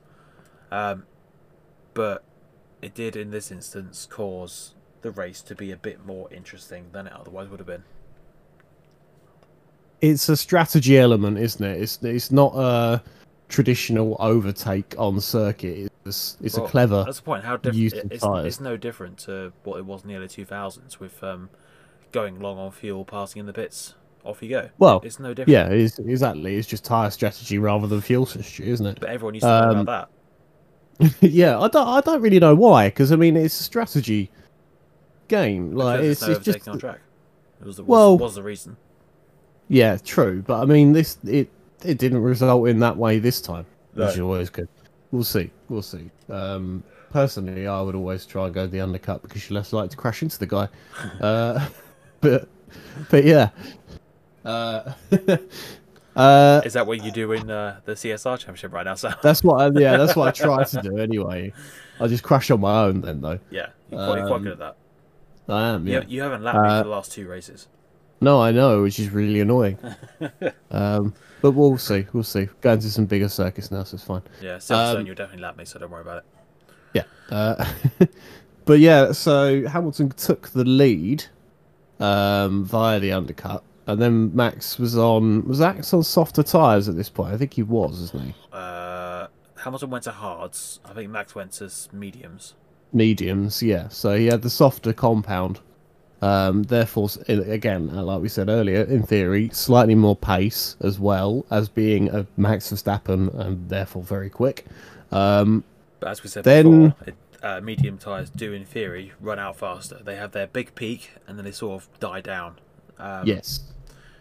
[0.72, 1.06] Um,
[1.94, 2.24] but
[2.82, 7.08] it did in this instance cause the race to be a bit more interesting than
[7.08, 7.84] it otherwise would have been.
[10.02, 11.82] It's a strategy element, isn't it?
[11.82, 13.02] It's it's not a
[13.48, 15.93] traditional overtake on circuit.
[16.06, 17.04] It's it's Well, a clever.
[17.06, 17.44] That's the point.
[17.46, 18.12] How use different?
[18.14, 21.50] It's, it's no different to what it was in the early two thousands with um,
[22.12, 23.96] going long on fuel, passing in the pits.
[24.26, 24.70] Off you go.
[24.78, 25.50] Well, It's no different.
[25.50, 26.56] yeah, it's, exactly.
[26.56, 28.98] It's just tire strategy rather than fuel strategy, isn't it?
[29.02, 30.10] But everyone used to know Um, about
[31.00, 31.16] that.
[31.22, 34.32] yeah, I don't I don't really know why because I mean it's a strategy
[35.28, 35.76] game.
[35.76, 37.00] Like Because it's, no it's just on track.
[37.60, 38.78] It was the, was, Well- was the reason.
[39.68, 40.42] yeah, true.
[40.46, 41.50] But I mean this it
[41.84, 44.70] it didn't result in that way this time, which is always good.
[45.12, 45.52] We'll see.
[45.74, 46.12] We'll see.
[46.30, 49.98] Um, personally, I would always try and go the undercut because you're less likely to
[49.98, 50.68] crash into the guy.
[51.20, 51.68] Uh,
[52.22, 52.48] but
[53.10, 53.50] but yeah.
[54.46, 54.94] Uh,
[56.16, 59.16] uh, Is that what you do in uh, the CSR championship right now, Sam?
[59.24, 61.52] that's what I, yeah, that's what I try to do anyway.
[62.00, 63.40] I just crash on my own then though.
[63.50, 64.78] yeah, you're quite, you're quite Um, good at that.
[65.50, 66.04] I am, yeah.
[66.08, 67.68] you haven't lapped me Uh, for the last two races.
[68.24, 69.78] No, I know, which is really annoying.
[70.72, 72.06] um, but we'll see.
[72.14, 72.48] We'll see.
[72.62, 74.22] Going to some bigger circuits now, so it's fine.
[74.42, 76.26] Yeah, Silverstone, um, you'll definitely lap me, so don't worry about it.
[76.94, 77.04] Yeah.
[77.30, 77.66] Uh,
[78.66, 81.26] but yeah, so Hamilton took the lead
[82.00, 85.46] um, via the undercut, and then Max was on.
[85.48, 87.34] Was Max on softer tyres at this point?
[87.34, 88.36] I think he was, isn't he?
[88.52, 90.80] Uh, Hamilton went to hards.
[90.86, 92.54] I think Max went to mediums.
[92.94, 93.90] Mediums, yeah.
[93.90, 95.60] So he had the softer compound.
[96.24, 101.46] Um, therefore, again, uh, like we said earlier, in theory, slightly more pace as well
[101.52, 104.66] as being a Max Verstappen and therefore very quick.
[105.12, 105.66] Um,
[106.00, 109.58] But as we said Then- before, it, uh, medium tyres do, in theory, run out
[109.58, 110.00] faster.
[110.02, 112.56] They have their big peak and then they sort of die down.
[112.98, 113.74] Um, yes.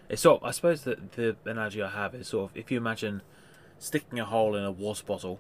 [0.08, 2.78] It's sort of, I suppose that the analogy I have is sort of if you
[2.78, 3.22] imagine
[3.78, 5.38] sticking a hole in a water bottle,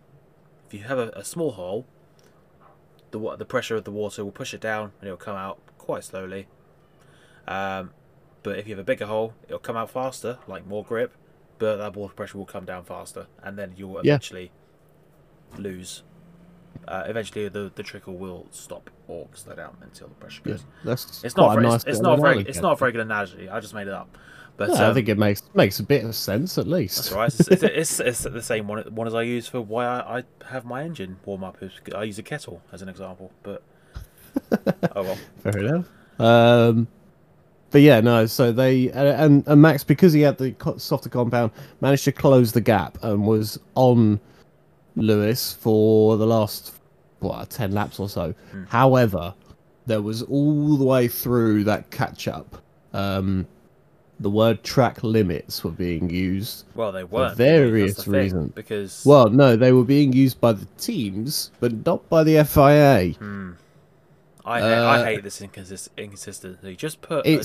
[0.68, 1.86] if you have a, a small hole,
[3.10, 6.04] the the pressure of the water will push it down and it'll come out quite
[6.04, 6.46] slowly.
[7.46, 7.90] Um,
[8.42, 11.12] but if you have a bigger hole, it'll come out faster, like more grip,
[11.58, 14.18] but that water pressure will come down faster, and then you'll Yeah.
[15.58, 16.02] lose.
[16.88, 20.64] Uh, eventually, the the trickle will stop or slow down until the pressure Yeah, goes.
[20.84, 23.02] that's It's not a very, nice it's, not a very it's not a very good
[23.02, 23.48] analogy.
[23.48, 24.18] I just made it up.
[24.56, 26.96] But Yeah, I um, think it makes makes a bit of sense at least.
[26.96, 27.32] that's right.
[27.32, 30.24] It's, it's, it's, it's the same one, one as I use for why I, I
[30.50, 31.58] have my engine warm up.
[31.94, 33.62] I use a kettle as an example, but
[34.94, 35.18] oh well.
[35.42, 35.86] Fair enough.
[36.18, 36.86] Um,
[37.70, 38.26] but yeah, no.
[38.26, 42.60] So they and, and Max because he had the softer compound managed to close the
[42.60, 44.20] gap and was on
[44.94, 46.74] Lewis for the last
[47.20, 48.34] what ten laps or so.
[48.50, 48.64] Hmm.
[48.64, 49.34] However,
[49.86, 52.62] there was all the way through that catch up.
[52.92, 53.46] Um,
[54.20, 56.64] the word track limits were being used.
[56.74, 57.02] Well, they
[57.34, 58.52] various that's the thing, reasons.
[58.52, 63.14] Because Well, no, they were being used by the teams, but not by the FIA.
[63.14, 63.52] hmm,
[64.44, 66.76] I hate, I uh, hate this inconsist- inconsistency.
[66.76, 67.42] Just put a,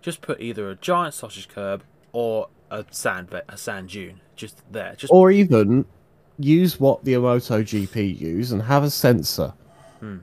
[0.00, 1.82] just put either a giant sausage curb
[2.12, 4.94] or a sand a sand dune just there.
[4.96, 5.84] Just or even
[6.38, 9.52] use what the MotoGP use and have a sensor.
[10.00, 10.18] Hmm.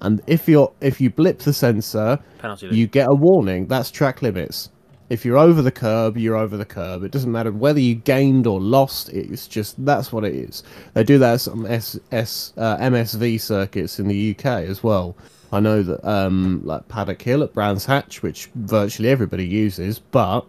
[0.00, 2.68] And if you're if you blip the sensor, penalty.
[2.68, 3.66] you get a warning.
[3.66, 4.70] That's track limits.
[5.08, 7.04] If you're over the curb, you're over the curb.
[7.04, 9.08] It doesn't matter whether you gained or lost.
[9.10, 10.64] It's just that's what it is.
[10.94, 15.16] They do that at some S, S, uh, MSV circuits in the UK as well.
[15.52, 20.48] I know that um, like Paddock Hill at Brands Hatch, which virtually everybody uses, but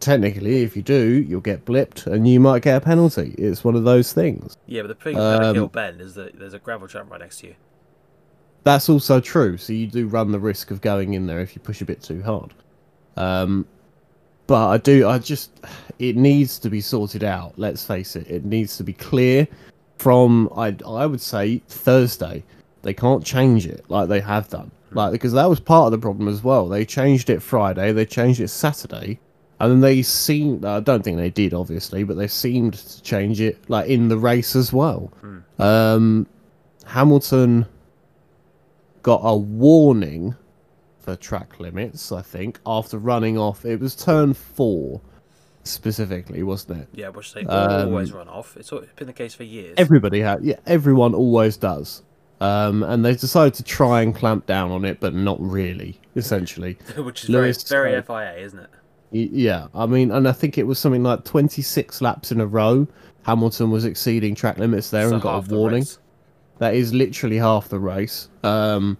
[0.00, 3.34] technically, if you do, you'll get blipped and you might get a penalty.
[3.36, 4.56] It's one of those things.
[4.66, 7.20] yeah, but the thing about um, Hill Bend is that there's a gravel trap right
[7.20, 7.54] next to you.
[8.64, 9.56] That's also true.
[9.56, 12.02] So you do run the risk of going in there if you push a bit
[12.02, 12.54] too hard.
[13.16, 13.66] Um,
[14.46, 15.08] but I do.
[15.08, 15.50] I just.
[15.98, 17.54] It needs to be sorted out.
[17.56, 18.28] Let's face it.
[18.28, 19.46] It needs to be clear
[19.98, 20.48] from.
[20.56, 20.76] I.
[20.86, 22.44] I would say Thursday.
[22.82, 24.70] They can't change it like they have done.
[24.90, 26.68] Like because that was part of the problem as well.
[26.68, 27.92] They changed it Friday.
[27.92, 29.20] They changed it Saturday.
[29.60, 30.64] And then they seemed.
[30.64, 34.18] I don't think they did, obviously, but they seemed to change it like in the
[34.18, 35.12] race as well.
[35.60, 36.26] Um,
[36.84, 37.66] Hamilton
[39.02, 40.34] got a warning
[41.02, 43.64] for track limits, I think, after running off.
[43.64, 45.00] It was turn four,
[45.64, 46.88] specifically, wasn't it?
[46.94, 48.56] Yeah, which they Um, always run off.
[48.56, 49.74] It's been the case for years.
[49.76, 52.02] Everybody had, yeah, everyone always does.
[52.40, 56.76] Um, and they decided to try and clamp down on it, but not really, essentially.
[56.96, 58.70] which is Lewis, very, very FIA, isn't it?
[59.12, 62.88] Yeah, I mean, and I think it was something like 26 laps in a row.
[63.24, 65.80] Hamilton was exceeding track limits there So and got a warning.
[65.82, 65.98] race.
[66.58, 68.28] That is literally half the race.
[68.42, 68.96] Um,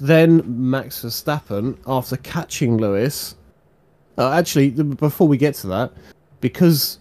[0.00, 3.34] then Max Verstappen, after catching Lewis,
[4.18, 5.92] uh, actually, before we get to that,
[6.40, 6.98] because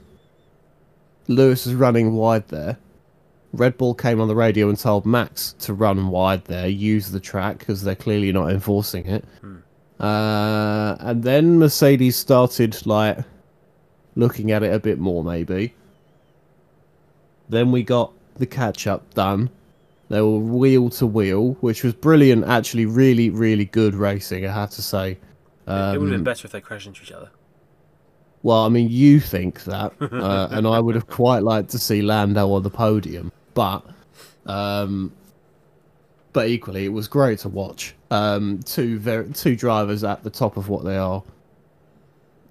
[1.28, 2.78] Lewis is running wide there,
[3.52, 7.20] Red Bull came on the radio and told Max to run wide there, use the
[7.20, 9.26] track because they're clearly not enforcing it.
[10.00, 13.18] Uh, and then Mercedes started like
[14.16, 15.74] looking at it a bit more, maybe.
[17.50, 19.50] Then we got the catch up done.
[20.10, 22.46] They were wheel to wheel, which was brilliant.
[22.46, 24.46] Actually, really, really good racing.
[24.46, 25.12] I have to say.
[25.12, 25.18] it
[25.68, 27.30] would have been Um, better if they crashed into each other.
[28.42, 32.02] well, I mean, you think that, uh, and I would have quite liked to see
[32.02, 33.86] Lando on the podium, but,
[34.48, 35.12] um,
[36.34, 37.94] but equally, it was great to watch.
[38.12, 41.22] Um, two very two drivers at the top of what they are,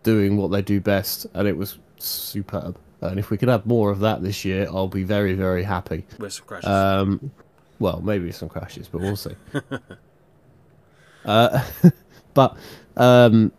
[0.05, 2.79] doing what they do best, and it was superb.
[3.01, 6.05] And if we could have more of that this year, I'll be very very happy.
[6.19, 6.69] With some crashes.
[6.69, 7.31] Um,
[7.79, 9.35] well, maybe some crashes, but we'll see.
[11.25, 11.65] uh,
[12.35, 12.57] but
[12.97, 13.53] um,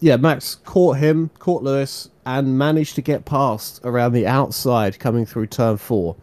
[0.00, 5.24] yeah, Max caught him, caught Lewis, and managed to get past around the outside coming
[5.26, 6.16] through turn four.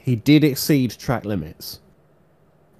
[0.00, 1.80] He did exceed track limits.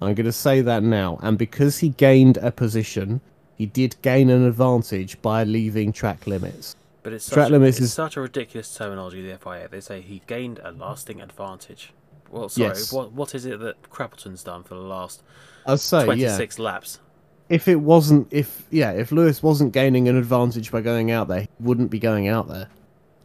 [0.01, 1.19] I'm going to say that now.
[1.21, 3.21] And because he gained a position,
[3.55, 6.75] he did gain an advantage by leaving track limits.
[7.01, 9.67] but it's track such, limits it's is- such a ridiculous terminology, the FIA.
[9.69, 11.93] They say he gained a lasting advantage.
[12.35, 12.91] Well, sorry, Yes.
[12.91, 15.23] what what is it that Crappleton's done for the last
[15.65, 16.05] I'll say, yeah.
[16.35, 16.99] 26 laps?
[17.47, 21.41] if it wasn't if yeah if lewis wasn't gaining an advantage by going out there
[21.41, 22.67] he wouldn't be going out there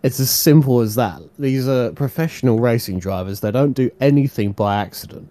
[0.03, 4.77] it's as simple as that these are professional racing drivers they don't do anything by
[4.77, 5.31] accident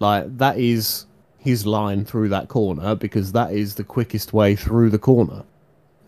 [0.00, 1.06] like that is
[1.38, 5.44] his line through that corner because that is the quickest way through the corner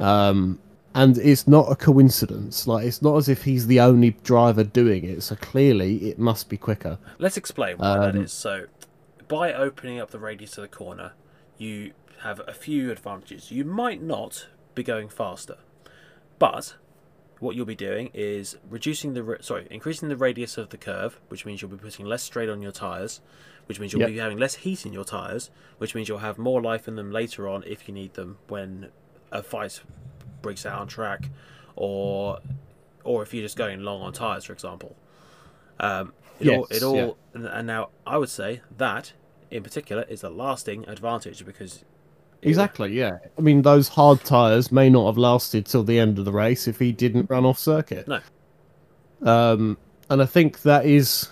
[0.00, 0.58] um
[0.94, 5.04] and it's not a coincidence like it's not as if he's the only driver doing
[5.04, 8.32] it so clearly it must be quicker Let's explain why that Um, is.
[8.32, 8.66] So,
[9.28, 11.12] by opening up the radius to the corner,
[11.58, 13.50] you have a few advantages.
[13.50, 15.56] You might not be going faster,
[16.38, 16.74] but
[17.40, 21.44] what you'll be doing is reducing the sorry, increasing the radius of the curve, which
[21.44, 23.20] means you'll be putting less strain on your tires,
[23.66, 24.10] which means you'll Yep.
[24.10, 27.10] be having less heat in your tires, which means you'll have more life in them
[27.10, 28.90] later on if you need them when
[29.32, 29.80] a fight
[30.42, 31.28] breaks out on track,
[31.76, 32.38] or
[33.04, 34.96] or if you're just going long on tires, for example.
[35.80, 37.10] Um, it all, it all, yeah.
[37.34, 39.12] and- and now I would say that
[39.50, 41.84] in particular is a lasting advantage because
[42.42, 43.18] Exactly, yeah.
[43.38, 46.68] I mean, those hard tyres may not have lasted till the end of the race
[46.68, 48.06] if he didn't run off circuit.
[48.06, 48.20] No.
[49.22, 49.78] Um,
[50.10, 51.30] and I think that is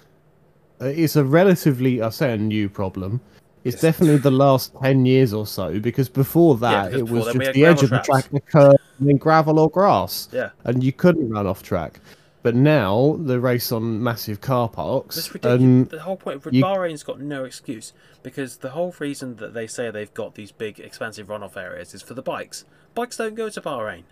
[0.80, 3.20] it's a relatively, I say, a new problem.
[3.64, 3.82] It's Yes.
[3.82, 7.52] definitely the last ten years or so because before that because it before was just
[7.54, 10.92] the edge of the track, the curve, and then gravel or grass, Yeah, and you
[10.92, 12.00] couldn't run off track.
[12.42, 15.60] But now the race on massive car parks, that's ridiculous.
[15.62, 17.92] and the whole point, you- Bahrain's got no excuse
[18.24, 22.02] because the whole reason that they say they've got these big, expansive runoff areas is
[22.02, 22.64] for the bikes.
[22.96, 24.02] Bikes don't go to Bahrain.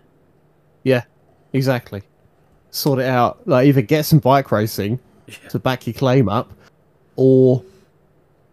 [0.83, 1.03] yeah,
[1.51, 2.03] exactly.
[2.69, 3.45] Sort it out.
[3.45, 5.49] Like either get some bike racing Yeah.
[5.49, 6.53] to back your claim up,
[7.17, 7.63] or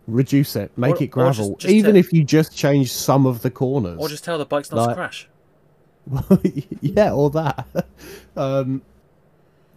[0.08, 1.56] reduce it, make Or- it or just- gravel.
[1.58, 3.98] just Even to- if you just change some of the corners.
[4.00, 5.28] Or just tell the bikes not to crash.
[6.80, 7.66] yeah, or that.
[8.36, 8.82] um,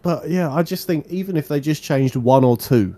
[0.02, 2.96] but yeah, I just think even if they just changed one or two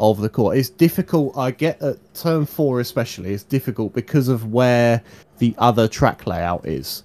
[0.00, 1.36] of the core, it's difficult.
[1.36, 5.02] I get at turn four especially, it's difficult because of where
[5.38, 7.02] the other track layout is.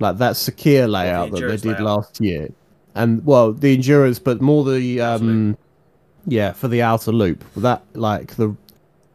[0.00, 1.80] Like that secure layout that they did layout.
[1.82, 2.50] last year,
[2.94, 5.56] and well, the endurance, but more the um,
[6.26, 7.44] yeah, for the outer loop.
[7.56, 8.54] That like the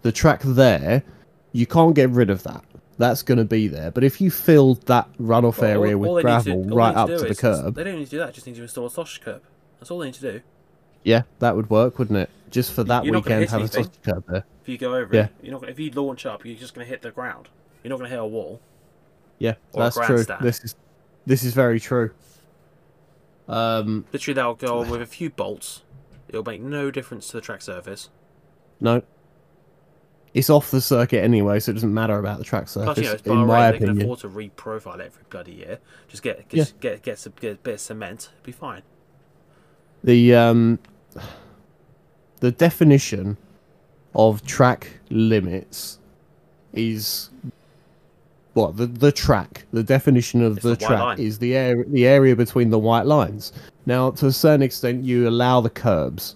[0.03, 1.03] the track there,
[1.51, 2.63] you can't get rid of that.
[2.99, 3.89] That's going to be there.
[3.91, 6.89] But if you filled that runoff Well, area all with they need to- gravel right
[6.89, 8.33] need to up to the curb, They don't need to do that.
[8.33, 9.41] Just need to install a sausage curb.
[9.79, 10.41] That's all they need to do.
[11.03, 12.29] yeah, that would work, wouldn't it?
[12.51, 14.45] Just for that You're weekend, have a sausage curb there.
[14.61, 15.23] If you go over Yeah.
[15.25, 15.61] it, you're not.
[15.61, 17.49] Gonna, if you launch up, you're just going to hit the ground.
[17.83, 18.61] You're not going to hit a wall.
[19.39, 20.23] Yeah, that's true.
[20.39, 20.75] This is
[21.25, 22.11] this is very true.
[23.47, 25.81] Um, Literally, they'll go on with a few bolts.
[26.29, 28.09] It'll make no difference to the track surface.
[28.79, 29.01] no,
[30.33, 32.97] it's off the circuit anyway, so it doesn't matter about the track Plus, surface.
[32.97, 35.79] you know, it's in my they can opinion, afford to re-profile it every bloody year.
[36.07, 38.29] Just get just get get some get a bit of cement.
[38.43, 38.81] Be fine.
[40.03, 40.79] the um,
[42.39, 43.37] the definition
[44.15, 45.99] of track limits
[46.73, 47.29] is
[48.53, 49.65] what the the track.
[49.71, 51.19] The definition of It's the, the track line.
[51.19, 53.53] is the area the area between the white lines.
[53.85, 56.35] Now, to a certain extent, you allow the curbs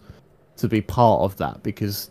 [0.58, 2.10] to be part of that because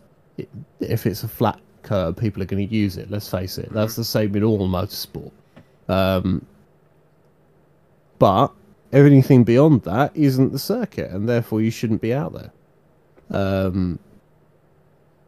[0.81, 3.11] if it's a flat curb, people are going to use it.
[3.11, 3.73] Let's face it.
[3.73, 5.31] That's the same in all motorsport.
[5.89, 6.45] Um,
[8.19, 8.53] but
[8.93, 12.53] everything beyond that isn't the circuit, and therefore you shouldn't be out there.
[13.31, 13.99] Um,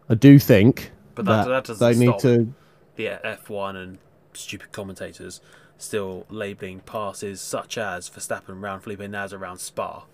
[0.08, 2.52] I do think But that, that, that doesn't they need to.
[2.96, 3.98] the F1 and
[4.34, 5.40] stupid commentators
[5.76, 10.04] still labelling passes such as Verstappen round Felipe Nasr around Spa.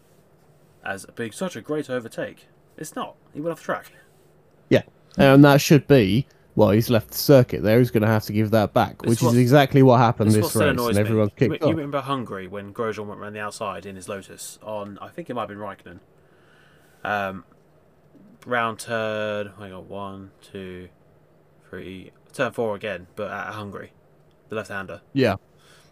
[0.85, 2.47] as being such a great overtake.
[2.77, 3.15] It's not.
[3.33, 3.93] He went off track.
[5.19, 6.27] And that should be.
[6.57, 7.81] Well, he's left the circuit there.
[7.81, 10.37] He's going to have to give that back, which what- is exactly what happened This
[10.53, 11.01] this, race, and me.
[11.01, 11.75] everyone's You, kicked you off.
[11.75, 15.35] remember Hungary when Grosjean went around the outside in his Lotus on, I think it
[15.35, 15.99] might have been Raikkonen.
[17.03, 17.45] Um,
[18.47, 20.91] round turn, I got one, two,
[21.69, 23.91] three, turn four again, but at Hungary,
[24.49, 25.01] the left-hander.
[25.13, 25.37] Yeah,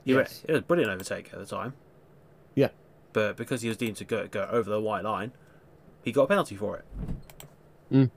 [0.04, 0.44] He went, Yes.
[0.46, 1.72] it was a brilliant overtake at the time.
[2.54, 2.68] Yeah.
[3.12, 5.32] But because he was deemed to go, go over the white line,
[6.04, 6.76] he got a penalty for
[7.90, 8.10] it.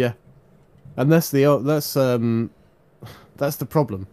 [0.00, 0.12] Yeah,
[0.96, 2.50] and that's the that's um
[3.36, 4.06] that's the problem,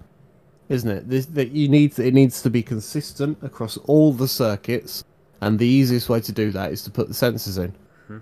[0.69, 1.09] isn't it?
[1.09, 5.03] This, that you need it needs to be consistent across all the circuits,
[5.41, 7.71] and the easiest way to do that is to put the sensors in.
[8.09, 8.21] Mhm.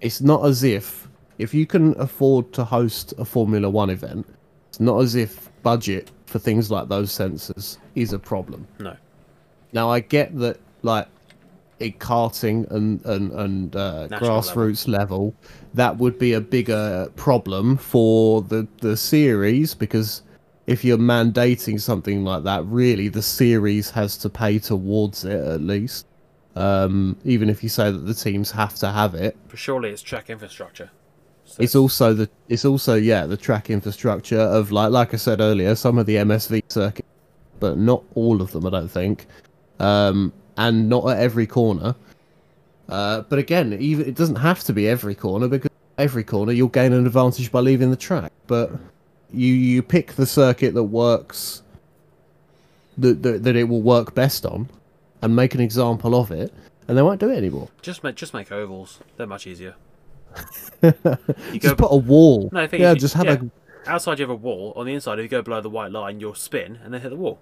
[0.00, 4.26] It's not as if if you can afford to host a Formula One event,
[4.68, 8.66] it's not as if budget for things like those sensors is a problem.
[8.78, 8.96] No.
[9.72, 11.06] Now I get that, like
[11.80, 15.34] in karting and and and uh, grassroots level.
[15.74, 20.22] that would be a bigger problem for the the series because
[20.66, 25.60] if you're mandating something like that, really the series has to pay towards it at
[25.60, 26.06] least.
[26.54, 30.02] Um, even if you say that the teams have to have it, But surely it's
[30.02, 30.90] track infrastructure.
[31.44, 35.40] So it's also the it's also yeah the track infrastructure of like like I said
[35.40, 37.06] earlier, some of the MSV circuit,
[37.58, 39.26] but not all of them, I don't think,
[39.80, 41.94] um, and not at every corner.
[42.88, 46.68] Uh, but again, even it doesn't have to be every corner because every corner you'll
[46.68, 48.32] gain an advantage by leaving the track.
[48.46, 48.72] But
[49.32, 51.62] you you pick the circuit that works,
[52.98, 54.68] that that, that it will work best on,
[55.22, 56.52] and make an example of it,
[56.88, 57.68] and they won't do it anymore.
[57.80, 58.98] just make just make ovals.
[59.16, 59.76] They're much easier.
[60.82, 60.92] you
[61.60, 62.50] just go- put a wall.
[62.52, 63.34] No, I think yeah, you- just have yeah.
[63.34, 63.50] a
[63.86, 64.74] Outside you have a wall.
[64.76, 67.08] On the inside, if you go below the white line, you'll spin and then hit
[67.08, 67.40] the wall.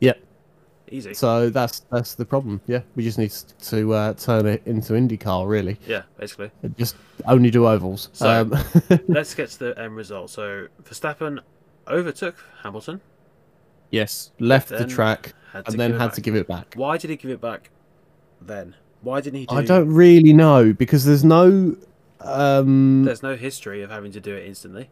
[0.00, 0.14] yeah.
[0.92, 1.14] Easy.
[1.14, 2.60] So that's that's the problem.
[2.66, 5.78] Yeah, we just need to uh, turn it into IndyCar, really.
[5.86, 6.50] yeah, basically.
[6.76, 8.10] Just only do ovals.
[8.12, 8.54] So- um,
[9.08, 10.30] Let's get to the end result.
[10.30, 11.40] So Verstappen
[11.88, 13.00] overtook Hamilton.
[13.90, 16.74] yes, left the track and then had to give it back.
[16.76, 17.70] Why did he give it back
[18.40, 18.74] then?
[19.00, 19.54] Why didn't he do?
[19.56, 21.76] I don't really know because there's no,
[22.20, 24.90] um, There's no history of having to do it instantly.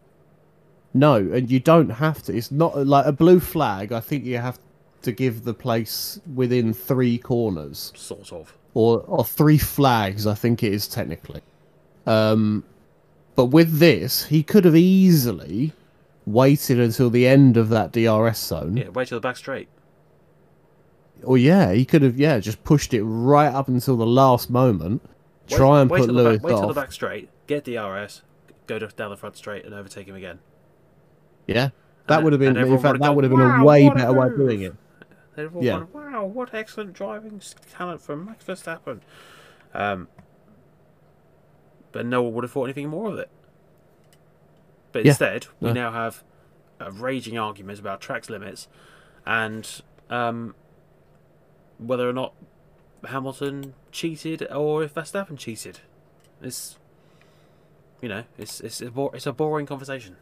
[0.95, 2.35] no, and you don't have to.
[2.37, 3.93] It's not like a blue flag.
[3.93, 4.59] I think you have
[5.03, 7.93] to give the place within three corners.
[7.97, 8.55] Sort of.
[8.75, 11.43] or or three flags, I think it is technically.
[12.07, 12.65] Um,
[13.37, 15.73] but with this, he could have easily
[16.27, 18.77] waited until the end of that DRS zone.
[18.77, 19.69] Yeah, wait till the back straight.
[21.23, 25.03] Or yeah, he could have yeah just pushed it right up until the last moment.
[25.51, 27.29] Wait, Try and wait put Lewis back, Wait till the back straight.
[27.47, 28.23] Get DRS.
[28.67, 30.39] Go down the front straight and overtake him again.
[31.47, 31.71] Yeah,
[32.07, 34.37] that would have been in fact that would have been a way better way of
[34.37, 34.75] doing it.
[35.35, 35.85] They'd have all Yeah.
[35.93, 39.01] gone, wow, what excellent driving talent from Max Verstappen.
[39.73, 40.09] Um,
[41.93, 43.31] but no one would have thought anything more of it.
[44.93, 45.11] But Yeah.
[45.11, 45.75] instead, we No.
[45.75, 46.23] now have
[46.81, 48.69] a raging argument about tracks limits
[49.27, 50.55] and um,
[51.79, 52.35] whether or not
[53.05, 55.81] Hamilton cheated or if Verstappen cheated.
[56.43, 56.79] It's,
[58.01, 60.17] you know, it's it's a, bo- it's a boring conversation.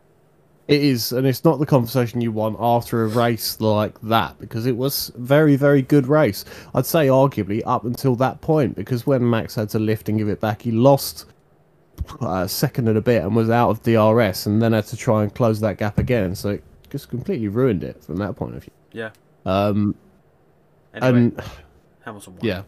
[0.69, 4.67] It is, and it's not the conversation you want after a race like that because
[4.67, 6.45] it was very, very good race.
[6.75, 10.29] I'd say arguably up until that point because when Max had to lift and give
[10.29, 11.25] it back, he lost
[12.21, 14.97] uh, a second and a bit and was out of DRS and then had to
[14.97, 16.35] try and close that gap again.
[16.35, 18.73] So it just completely ruined it from that point of view.
[18.93, 19.11] Yeah.
[19.47, 19.95] Um,
[20.95, 21.43] Anyway, and
[22.05, 22.41] Hamilton won.
[22.45, 22.63] yeah,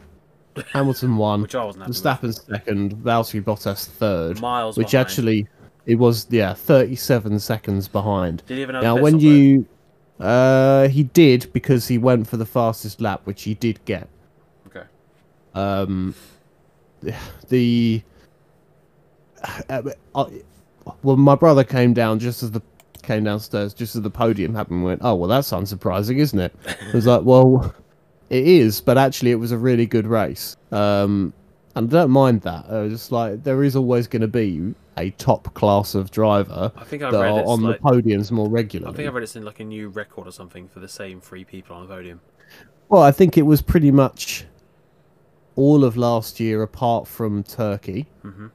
[0.72, 1.86] Hamilton won, Which I wasn't.
[1.86, 5.06] Verstappen second, Valtteri Bottas third, Miles which behind.
[5.06, 5.48] actually
[5.90, 8.44] it was yeah 37 seconds behind.
[8.46, 9.66] Did he even have Now, when you,
[10.20, 14.08] uh, he did because he went for the fastest lap, which he did get.
[14.68, 14.84] Okay.
[15.52, 16.14] Um,
[17.48, 18.02] the,
[19.68, 19.82] uh,
[20.14, 20.24] uh,
[21.02, 22.62] well, my brother came down just as the
[23.02, 24.76] came downstairs, just as the podium happened.
[24.76, 26.54] and Went, oh well, that's unsurprising, isn't it?
[26.68, 27.74] I was like, well,
[28.30, 30.56] it is, but actually, it was a really good race.
[30.70, 31.32] Um,
[31.74, 32.66] and I don't mind that.
[32.68, 36.70] I was just like, there is always going to be a top class of driver
[36.76, 38.92] I think I've that read are it's on like, the podiums more regularly.
[38.92, 41.20] I think I read it's in like a new record or something for the same
[41.20, 42.20] three people on the podium.
[42.88, 44.44] Well, I think it was pretty much
[45.56, 48.48] all of last year, apart from Turkey, hmm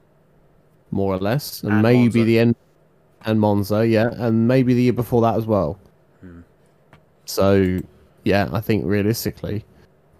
[0.92, 2.24] more or less, and, And maybe Monza.
[2.24, 2.56] the end
[3.24, 5.78] and Monza, yeah, and maybe the year before that as well.
[6.20, 6.40] Hmm.
[7.24, 7.80] So,
[8.24, 9.64] yeah, I think realistically,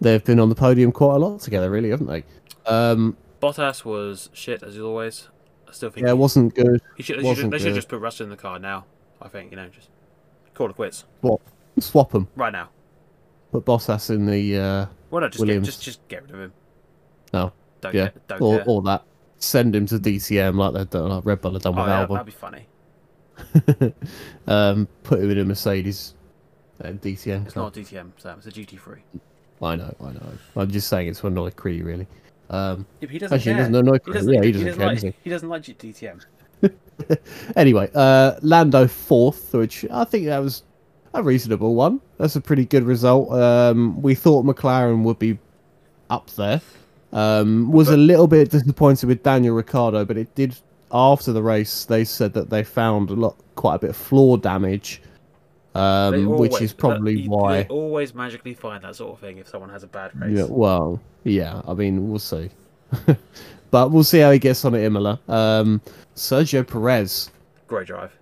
[0.01, 2.25] they've been on the podium quite a lot together, really, haven't they?
[2.67, 5.29] Um, Bottas was shit as always.
[5.69, 6.81] I still think yeah, it wasn't good.
[6.97, 7.75] he should, they should, wasn't they should good.
[7.75, 8.87] just put Russell in the car now.
[9.21, 9.89] I think you know just
[10.55, 11.41] call it quits What?
[11.79, 12.71] Swap them, right now.
[13.53, 14.57] put Bottas in the.
[14.59, 15.67] Uh, Why not just get, Williams.
[15.67, 16.53] just just get rid of him?
[17.33, 17.53] No.
[17.81, 18.23] Don't yeah, care.
[18.29, 18.65] Don't or care.
[18.67, 19.03] or that.
[19.39, 22.07] Send him to DTM like they've done, like Red Bull have done oh, with yeah,
[22.07, 22.15] Albon.
[22.15, 23.95] that'd be funny.
[24.47, 26.15] um, put him in a Mercedes
[26.83, 27.45] uh, DTM.
[27.45, 27.65] It's car.
[27.65, 28.39] not a DTM, Sam.
[28.39, 29.01] It's a GT3.
[29.63, 30.33] I know, I know.
[30.57, 32.07] I'm just saying it's annoy Cree, really.
[32.51, 33.55] Um, Yeah, he doesn't actually, care.
[33.55, 34.13] he doesn't annoy He Cree.
[34.15, 34.87] doesn't, yeah, he he doesn't doesn't care.
[34.89, 34.95] like.
[34.97, 35.15] does he?
[35.25, 36.25] He doesn't like DTM.
[37.57, 40.63] Anyway, uh, Lando fourth, which I think that was
[41.13, 42.01] a reasonable one.
[42.19, 43.31] That's a pretty good result.
[43.33, 45.39] Um, we thought McLaren would be
[46.09, 46.61] up there.
[47.13, 50.57] Um, was a little bit disappointed with Daniel Ricciardo, but it did
[50.91, 51.85] after the race.
[51.85, 55.03] They said that they found a lot, quite a bit of floor damage,
[55.77, 57.63] um, They which is probably you- why.
[57.63, 60.37] They always magically find that sort of thing if someone has a bad race.
[60.39, 61.61] Yeah, well, yeah.
[61.67, 62.51] I mean, we'll see,
[63.71, 65.21] but we'll see how he gets on at Imola.
[65.29, 65.81] Um,
[66.15, 67.31] Sergio Perez,
[67.67, 68.13] Great drive.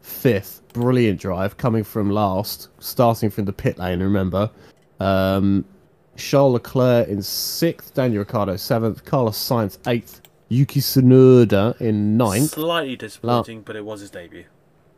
[0.00, 4.00] fifth, brilliant drive coming from last, starting from the pit lane.
[4.00, 4.50] Remember,
[5.00, 5.64] um,
[6.16, 12.50] Charles Leclerc in sixth, Daniel Ricciardo seventh, Carlos Sainz eighth, Yuki Tsunoda in ninth.
[12.50, 14.44] Slightly disappointing, but it was his debut.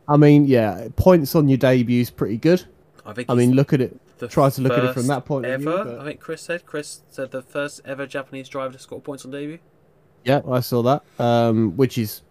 [0.07, 2.63] I mean, yeah, points on your debut is pretty good.
[3.05, 3.29] I think.
[3.29, 3.99] I mean, look at it.
[4.29, 6.41] try to look at it from that point of ever, view, but- I think Chris
[6.41, 6.65] said.
[6.65, 9.59] Chris said the first ever Japanese driver to score points on debut.
[10.23, 12.21] Yeah, I saw that, um, which is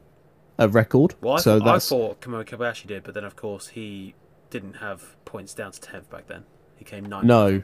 [0.58, 1.14] a record.
[1.20, 4.14] Well, I, so th- I thought Kamui Kobayashi did, but then of course he
[4.50, 6.44] didn't have points down to tenth back then.
[6.76, 7.24] He came ninth.
[7.24, 7.62] No.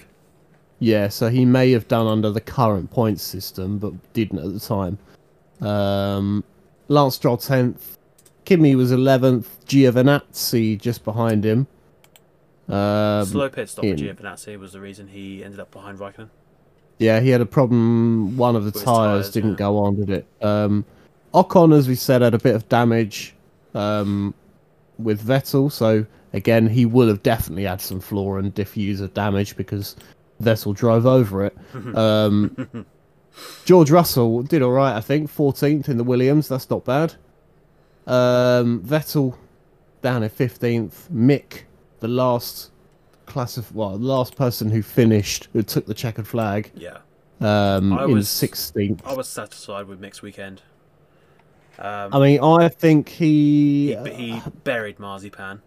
[0.78, 4.61] Yeah, so he may have done under the current points system, but didn't at the
[4.61, 4.98] time.
[5.61, 6.42] Um,
[6.88, 7.98] Lance Stroll tenth,
[8.51, 11.68] Kimi was eleventh, Giovinazzi just behind him.
[12.68, 16.30] Um, Slow pit stop for in- Giovinazzi was the reason he ended up behind Raikkonen.
[16.98, 18.36] yeah, he had a problem.
[18.36, 19.57] One of the tires tyres, didn't yeah.
[19.57, 20.26] go on, did it?
[20.42, 20.84] Um,
[21.32, 23.36] Ocon, as we said, had a bit of damage
[23.72, 24.34] um,
[24.98, 29.94] with Vettel, so again, he will have definitely had some floor and diffuser damage because
[30.42, 31.57] Vettel drove over it.
[31.96, 32.84] Um,
[33.64, 36.48] George Russell did all right, I think, 14th in the Williams.
[36.48, 37.14] That's not bad.
[38.07, 39.36] Um, Vettel
[40.03, 41.11] down in 15th.
[41.12, 41.62] Mick,
[42.01, 42.70] the last
[43.26, 46.98] class of well, the last person who finished, who took the checkered flag, Yeah,
[47.40, 49.01] um, I in was- 16th.
[49.05, 50.62] I was satisfied with Mick's weekend.
[51.78, 53.94] Um, I mean, I think he.
[54.05, 55.62] he, he buried Marzipan.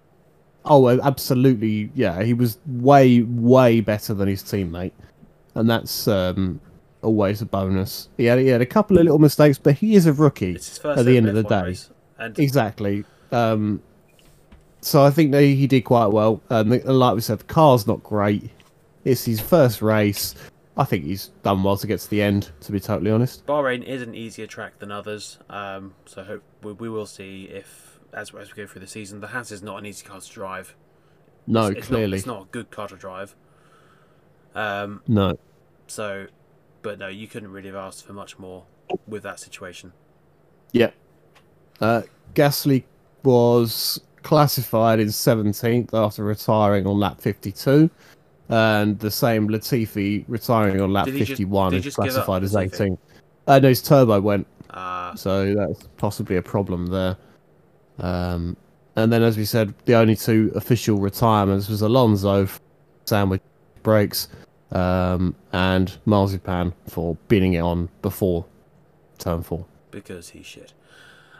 [0.66, 1.90] Oh, absolutely.
[1.96, 4.92] Yeah, he was way, way better than his teammate,
[5.56, 6.62] and that's um,
[7.02, 8.10] always a bonus.
[8.18, 10.70] He had, he had a couple of little mistakes, but he is a rookie It's
[10.70, 11.64] his first at the end of the day.
[11.64, 11.90] race.
[12.24, 13.06] And Exactly.
[13.32, 13.82] Um,
[14.82, 16.42] so I think he did quite well.
[16.50, 18.50] Um, like we said, the car's not great.
[19.06, 20.36] It's his first race.
[20.76, 22.52] I think he's done well to get to the end.
[22.62, 23.46] To be totally honest.
[23.46, 28.00] Bahrain is an easier track than others, um, so hope we, we will see if
[28.14, 30.30] as as we go through the season, the Haas is not an easy car to
[30.32, 30.76] drive.
[31.46, 33.36] No, It's- it's clearly, not, it's not a good car to drive.
[34.56, 35.38] Um, no.
[35.88, 36.28] so,
[36.82, 38.66] but no, you couldn't really have asked for much more
[39.08, 39.94] with that situation.
[40.72, 40.92] Yeah.
[41.82, 42.04] Uh,
[42.36, 42.84] Gasly
[43.24, 47.90] was classified in 17th after retiring on lap 52.
[48.50, 52.44] And the same Latifi retiring on lap Did he just- 51 is just up, classified
[52.44, 52.72] as Latifi?
[52.92, 52.98] 18th.
[53.48, 57.16] Uh, no, his turbo went, Uh, so that's possibly a problem there.
[58.00, 58.58] Um,
[58.96, 62.60] and then, as we said, the only two official retirements was Alonso for
[63.06, 63.42] sandwich
[63.84, 64.30] brakes
[64.72, 68.46] um, and Marzipan for binning it on before
[69.20, 69.66] turn four.
[69.92, 70.74] because he's shit.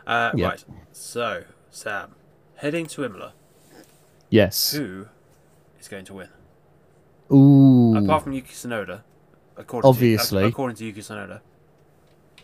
[0.06, 0.48] Uh, Yeah.
[0.48, 2.14] Right, so Sam,
[2.56, 3.32] heading to Imola,
[4.30, 4.72] Yes.
[4.72, 5.06] who
[5.80, 6.28] is going to win?
[7.32, 7.96] Ooh.
[7.96, 9.00] Apart from Yuki Tsunoda,
[9.56, 10.42] according Obviously.
[10.42, 11.40] to, according to Yuki Tsunoda.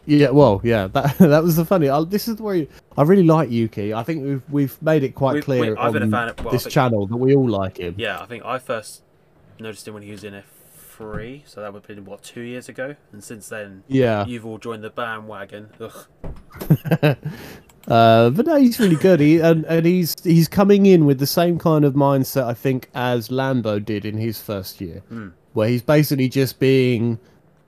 [0.06, 1.90] Yeah, well, yeah, that that was the funny.
[1.90, 3.92] I, this is where I really like Yuki.
[3.92, 6.28] I think we've we've made it quite We- clear we- I've been a on fan
[6.30, 7.94] of- well, this think- channel that we all like him.
[7.98, 9.02] Yeah, I think I first
[9.58, 10.32] noticed him when he was in
[11.00, 14.46] F3, so that would have been what two years ago, and since then Yeah, you've
[14.46, 15.68] all joined the bandwagon.
[17.88, 19.20] Uh, but no, he's really good.
[19.20, 22.90] He and, and he's he's coming in with the same kind of mindset I think
[22.94, 25.28] as Lambo did in his first year, Hmm.
[25.54, 27.18] where he's basically just being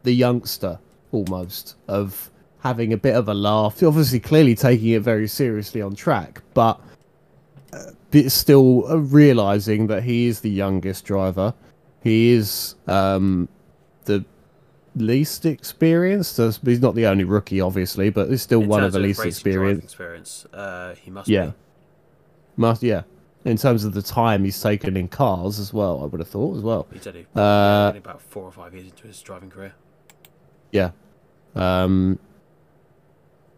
[0.02, 0.78] the youngster
[1.12, 2.30] almost of
[2.60, 3.82] having a bit of a laugh.
[3.82, 6.78] Obviously, clearly taking it very seriously on track, but
[7.72, 11.54] uh, still realizing that he is the youngest driver.
[12.02, 13.48] He is um,
[14.04, 14.24] the
[14.96, 16.36] least experienced.
[16.36, 19.84] He's not the only rookie, obviously, but he's still In one of the least experienced.
[19.84, 21.28] Experience, uh, he must.
[21.28, 21.46] Yeah.
[21.46, 21.52] be.
[22.56, 23.02] Must yeah.
[23.44, 26.56] In terms of the time he's taken in cars as well, I would have thought
[26.56, 26.86] as well.
[26.92, 29.74] He's only, Uh, about four or five years into his driving career.
[30.70, 30.90] Yeah.
[31.54, 32.18] Um.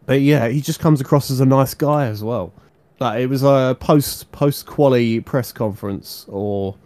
[0.07, 2.53] But yeah, he just comes across as a nice guy as well.
[3.01, 6.77] Like it was a post post quali press conference or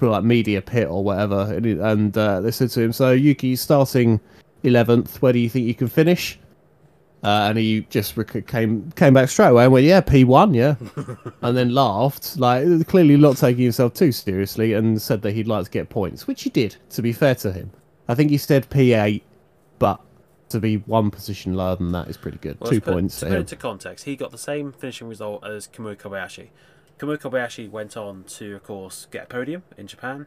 [0.00, 4.20] like media pit or whatever, and, and uh, they said to him, "So Yuki, starting
[4.62, 5.20] eleventh.
[5.22, 6.38] Where do you think you can finish?"
[7.22, 10.54] Uh, and he just rec- came came back straight away and went, "Yeah, P one,
[10.54, 10.76] yeah,"
[11.42, 15.64] and then laughed, like clearly not taking himself too seriously, and said that he'd like
[15.66, 16.76] to get points, which he did.
[16.90, 17.70] To be fair to him,
[18.08, 19.22] I think he said P eight,
[19.78, 20.00] but
[20.48, 22.58] to be one position lower than that is pretty good.
[22.60, 25.68] Well, Two put, points To put into context, he got the same finishing result as
[25.68, 26.48] Kamui Kobayashi.
[27.00, 30.26] Kamui Kobayashi went on to, of course, get a podium in Japan.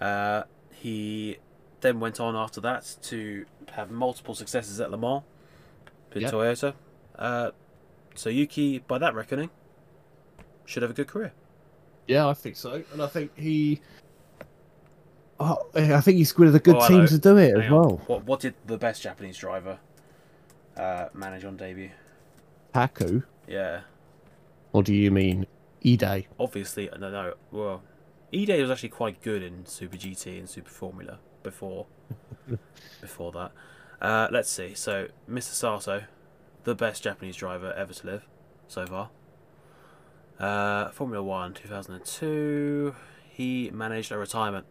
[0.00, 1.38] Uh, he
[1.80, 5.22] then went on after that to have multiple successes at Le Mans
[6.14, 6.32] with Yep.
[6.32, 6.74] Toyota.
[7.16, 7.50] Uh,
[8.14, 9.50] so Yuki, by that reckoning,
[10.64, 11.32] should have a good career.
[12.06, 13.80] Yeah, I think so, and I think he.
[15.40, 17.70] Oh, I think he's with a good Oh, team to do it as on.
[17.72, 18.00] well.
[18.06, 19.78] What what did the best Japanese driver
[20.76, 21.90] uh, manage on debut?
[22.74, 23.80] Haku, Yeah,
[24.72, 25.46] or do you mean
[25.84, 26.26] Ide?
[26.38, 27.34] obviously, no, no.
[27.50, 27.82] Well,
[28.34, 31.86] Ide was actually quite good in Super GT and Super Formula before
[33.00, 33.52] before that.
[34.00, 34.74] Uh, let's see.
[34.74, 35.52] So, Mr.
[35.52, 36.04] Sato,
[36.64, 38.26] the best Japanese driver ever to live
[38.66, 39.10] so far.
[40.38, 42.94] Uh, Formula One, 2002.
[43.30, 44.66] He managed a retirement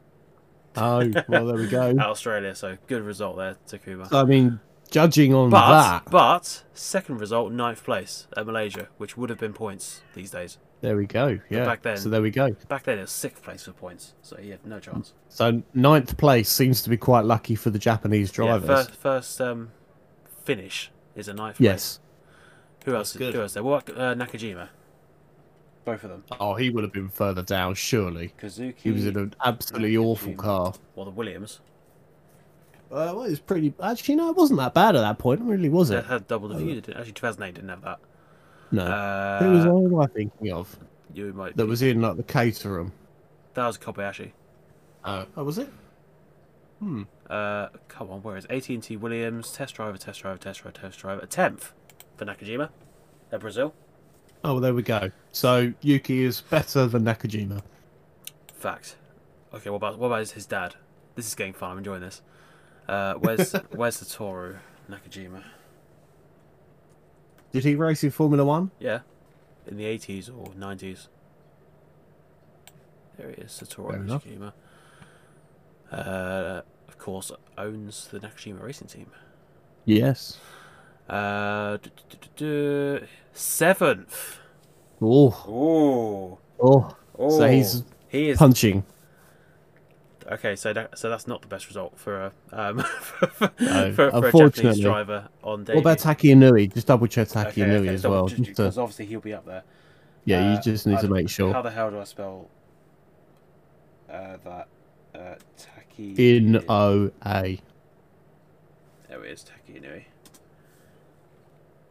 [0.78, 1.90] Oh, well, there we go.
[1.90, 4.12] at Australia, so good result there, Takuma.
[4.14, 4.60] I mean,
[4.92, 9.54] judging on But that, but second result, ninth place at Malaysia, which would have been
[9.54, 10.60] points these days.
[10.82, 11.40] There we go.
[11.50, 11.66] Yeah.
[11.66, 12.56] back then- so there we go.
[12.68, 15.14] Back then, it was sixth place for points, so he had no chance.
[15.30, 18.70] So ninth place seems to be quite lucky for the Japanese drivers.
[18.70, 19.72] Yeah, first first um,
[20.44, 21.66] finish is a ninth place.
[21.66, 22.00] yes.
[22.86, 23.14] Who else?
[23.16, 23.34] good.
[23.34, 23.64] Who else there?
[23.64, 24.70] What uh, Nakajima?
[25.84, 26.24] Both of them.
[26.40, 28.34] Oh, he would have been further down, surely.
[28.42, 28.76] Kazuki.
[28.78, 30.74] He was in an absolutely awful car.
[30.96, 31.60] Well, the Williams.
[32.90, 33.74] Uh, well, it was pretty.
[33.82, 36.06] Actually, no, it wasn't that bad at that point, really, was It it?
[36.06, 36.76] had double the view.
[36.76, 38.00] didn't- Actually, 2008 didn't have that.
[38.72, 38.84] No.
[38.84, 40.78] Uh, Who was I thinking of?
[41.14, 41.56] You might.
[41.56, 42.92] That be- was in like the Caterham.
[43.54, 44.32] That was Kobayashi.
[45.04, 45.70] Oh, oh was it?
[46.80, 47.04] Hmm.
[47.30, 49.52] Uh, come on, where is AT&T Williams?
[49.52, 51.22] Test driver, test driver, test driver, test driver.
[51.22, 51.74] A tenth
[52.16, 52.70] for Nakajima
[53.32, 53.74] at Brazil.
[54.44, 55.12] Oh, well, there we go.
[55.32, 57.64] So Yuki is better than Nakajima.
[58.54, 58.96] Fact.
[59.54, 60.76] Okay, what about what about his dad?
[61.16, 61.72] This is getting fun.
[61.72, 62.22] I'm enjoying this.
[62.88, 64.58] Uh, where's where's Satoru
[64.90, 65.44] Nakajima?
[67.52, 68.72] Did he race in Formula One?
[68.80, 69.00] Yeah,
[69.66, 71.08] in the 80s or 90s.
[73.18, 74.26] There he is, Satoru Fair enough.
[74.26, 74.54] Nakajima.
[75.92, 79.10] Uh, of course, owns the Nakajima racing team.
[79.86, 80.38] Yes.
[81.10, 81.78] Uh,
[83.34, 84.40] seventh.
[85.02, 86.96] Oh, Oh, oh.
[87.18, 87.40] oh.
[87.40, 88.84] So he's he is punching.
[90.32, 90.56] Okay.
[90.56, 94.08] So that, so that's not the best result for a um for, for, No, for,
[94.10, 95.76] a Japanese driver on debut.
[95.76, 96.74] What about Taki Inoue?
[96.74, 98.28] Just double check Taki okay, Inoue okay, as double- well.
[98.28, 99.64] ju- ju- to- because obviously he'll be up there.
[100.26, 101.54] yeah, you Uh, just need I to make sure.
[101.54, 102.50] How the hell do I spell
[104.10, 104.68] uh, that?
[105.16, 107.60] Uh, Taki In O A.
[109.10, 110.04] There it is, Taki Inoue.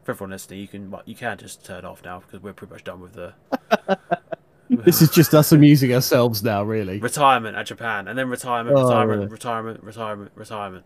[0.03, 2.83] For everyone listening, you can you can just turn off now because we're pretty much
[2.85, 3.33] done with the
[4.69, 6.99] This is just us amusing ourselves now, really.
[6.99, 9.31] retirement at Japan, and then retirement, Oh, retirement, really?
[9.31, 10.85] retirement, retirement, retirement.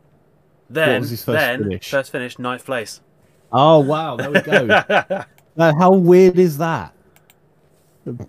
[0.69, 1.89] Then, first then finish?
[1.89, 3.01] first finish, ninth place.
[3.51, 4.81] Oh wow, there we go.
[5.57, 6.93] Uh, how weird is that?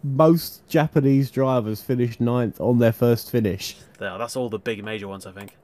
[0.03, 3.77] Most Japanese drivers finish ninth on their first finish.
[4.01, 5.57] Yeah, that's all the big major ones, I think.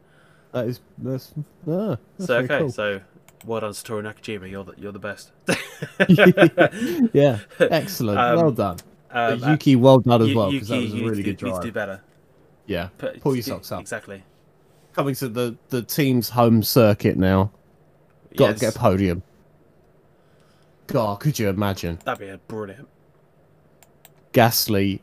[0.53, 1.35] That is that's,
[1.69, 2.71] ah, that's so okay, cool.
[2.71, 3.01] so
[3.45, 4.49] well done, Satoru Nakajima.
[4.49, 5.33] You're the you're the best.
[7.13, 8.19] yeah, excellent.
[8.19, 8.77] Um, well done.
[9.11, 11.45] Um, Uh, Yuki, well done as well because that was a really good need to
[11.51, 11.63] drive.
[11.63, 12.01] do better.
[12.67, 13.81] Yeah, Put- pull your socks up.
[13.81, 14.23] Exactly.
[14.93, 17.51] Coming to the the team's home circuit now.
[18.37, 19.23] Got Yes, to get a podium.
[20.89, 22.89] God, could you imagine that'd be a brilliant.
[24.35, 25.01] Gasly,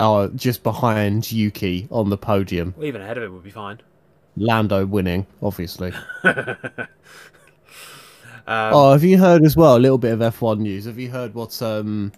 [0.00, 2.74] uh, just behind Yuki on the podium.
[2.76, 3.80] Well, even ahead of it would be fine.
[4.36, 5.92] Lando winning, obviously.
[6.24, 6.56] Um,
[8.46, 10.84] Oh, have you heard as well a little bit of F1 news?
[10.84, 12.12] Have you heard what um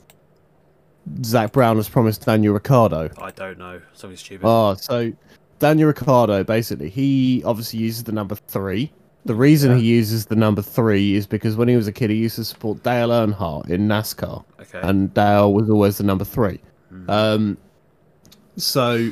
[1.25, 3.11] Zak Brown has promised Daniel Ricciardo?
[3.19, 3.81] I don't know.
[3.93, 4.47] Something stupid.
[4.47, 5.13] Oh, so
[5.59, 8.93] Daniel Ricciardo basically he obviously uses the number three.
[9.25, 9.79] The reason Yeah.
[9.79, 12.45] he uses the number three is because when he was a kid he used to
[12.45, 14.81] support Dale Earnhardt in NASCAR, okay.
[14.83, 16.61] and Dale was always the number three.
[16.91, 17.11] Hmm.
[17.11, 17.57] Um,
[18.57, 19.11] so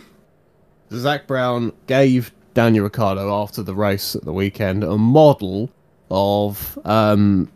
[0.92, 5.70] Zak Brown gave Daniel Ricciardo after the race at the weekend a model
[6.10, 7.50] of um,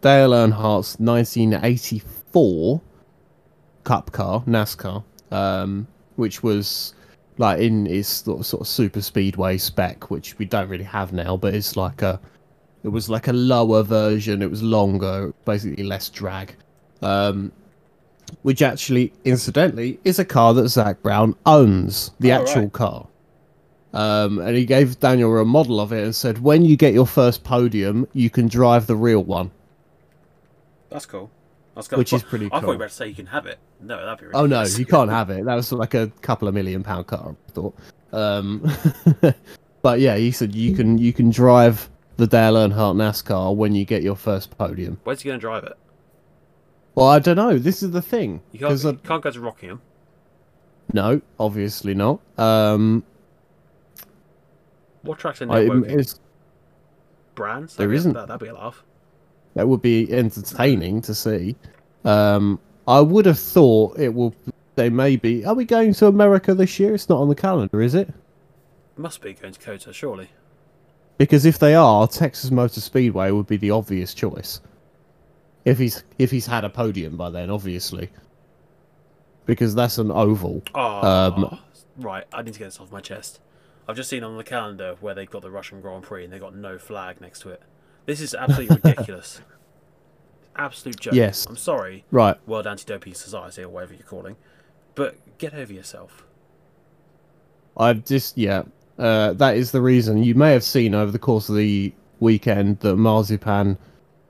[0.00, 2.80] Dale Earnhardt's 1984
[3.84, 6.94] Cup car, NASCAR, um, which was
[7.38, 11.12] like in its sort of, sort of super speedway spec, which we don't really have
[11.12, 12.20] now, but it's like a
[12.82, 14.42] it was like a lower version.
[14.42, 16.54] It was longer, basically less drag.
[17.02, 17.50] Um,
[18.42, 22.10] which actually, incidentally, is a car that Zak Brown owns.
[22.20, 22.72] The Oh, actual right.
[22.72, 23.06] car.
[23.94, 27.06] Um, and he gave Daniel a model of it and said, when you get your
[27.06, 29.50] first podium, you can drive the real one.
[30.90, 31.30] That's cool.
[31.74, 33.58] That's Which is pretty I thought you were about to say you can have it.
[33.80, 34.78] No, that'd be really Oh no, ridiculous.
[34.78, 35.44] you can't have it.
[35.44, 37.74] That was like a couple of million pound car, I thought.
[38.12, 38.70] Um,
[39.82, 43.84] but yeah, he said you can you can drive the Dale Earnhardt NASCAR when you
[43.84, 45.00] get your first podium.
[45.02, 45.72] Where's he going to drive it?
[46.94, 47.58] Well, I don't know.
[47.58, 48.40] This is the thing.
[48.52, 49.82] You can't, you can't go to Rockingham.
[50.92, 52.20] no, obviously not.
[52.38, 53.02] Um,
[55.02, 56.04] What tracks in I, there?
[57.34, 57.74] Brands?
[57.74, 58.12] there That'd isn't.
[58.12, 58.84] That, that'd be a laugh.
[59.54, 61.56] That would be entertaining to see.
[62.04, 64.34] Um, I would have thought it will.
[64.74, 65.44] They may be.
[65.44, 66.94] Are we going to America this year?
[66.94, 68.12] It's not on the calendar, is it?
[68.96, 70.28] Must be going to COTA, surely.
[71.16, 74.60] Because if they are, Texas Motor Speedway would be the obvious choice.
[75.64, 78.10] If he's if he's had a podium by then, obviously.
[79.46, 80.62] Because that's an oval.
[80.74, 81.60] Oh, Um,
[81.98, 82.24] right.
[82.32, 83.40] I need to get this off my chest.
[83.86, 86.40] I've just seen on the calendar where they've got the Russian Grand Prix and they've
[86.40, 87.62] got no flag next to it.
[88.06, 89.40] This is absolutely ridiculous.
[90.56, 91.14] Absolute joke.
[91.14, 91.46] Yes.
[91.46, 92.36] I'm sorry, Right.
[92.46, 94.36] World Anti-Doping Society or whatever you're calling,
[94.94, 96.24] but get over yourself.
[97.76, 98.62] I've just yeah.
[98.98, 102.78] Uh, that is the reason you may have seen over the course of the weekend
[102.80, 103.76] that Marzipan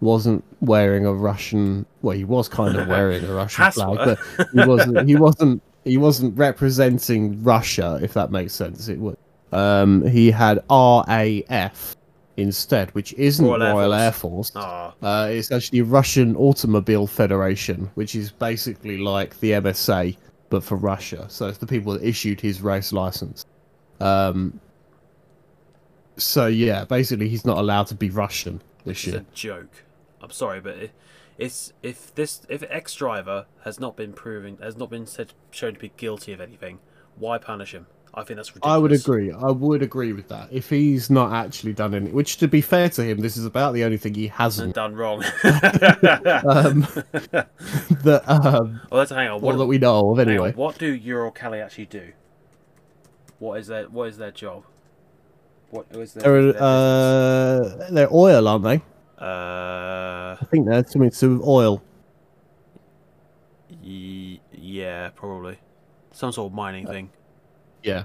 [0.00, 1.84] wasn't wearing a Russian.
[2.00, 4.18] Well, he was kind of wearing a Russian flag, but
[4.54, 5.06] he wasn't.
[5.06, 5.62] He wasn't.
[5.84, 8.88] He wasn't representing Russia, if that makes sense.
[8.88, 9.18] It would.
[9.52, 11.96] Um, he had RAF
[12.36, 14.52] instead, which isn't Royal Royal, Air Air Force.
[14.54, 20.16] Ah, Uh, it's actually Russian Automobile Federation, which is basically like the MSA
[20.50, 21.26] but for Russia.
[21.28, 23.44] So it's the people that issued his race license.
[24.00, 24.60] Um,
[26.16, 29.22] so yeah, basically he's not allowed to be Russian this this is year.
[29.22, 29.84] a joke.
[30.20, 30.90] I'm sorry, but it,
[31.38, 35.74] it's if this if X driver has not been proven has not been said shown
[35.74, 36.78] to be guilty of anything,
[37.16, 37.86] why punish him?
[38.16, 38.74] I think that's ridiculous.
[38.74, 39.32] I would agree.
[39.32, 40.48] I would agree with that.
[40.52, 43.74] If he's not actually done any, which to be fair to him, this is about
[43.74, 45.24] the only thing he hasn't done wrong.
[45.44, 46.80] um,
[48.02, 49.40] that um, well, let's hang on.
[49.40, 50.52] What, that we know of hang on, anyway.
[50.52, 52.12] what do Uralkali actually do?
[53.38, 54.64] What is their What is their job?
[55.70, 58.76] What is their, They're, their uh, they're oil, aren't they?
[59.18, 61.82] uh, I think they're something to do with oil.
[63.82, 65.58] y- yeah, probably
[66.12, 67.10] some sort of mining thing.
[67.84, 68.04] Yeah.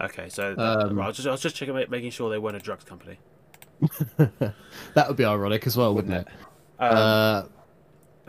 [0.00, 2.56] Okay, so Um, right, I was just I was just checking, making sure they weren't
[2.56, 3.18] a drugs company.
[4.16, 6.28] that would be ironic as well, wouldn't it?
[6.80, 7.42] Um, Uh,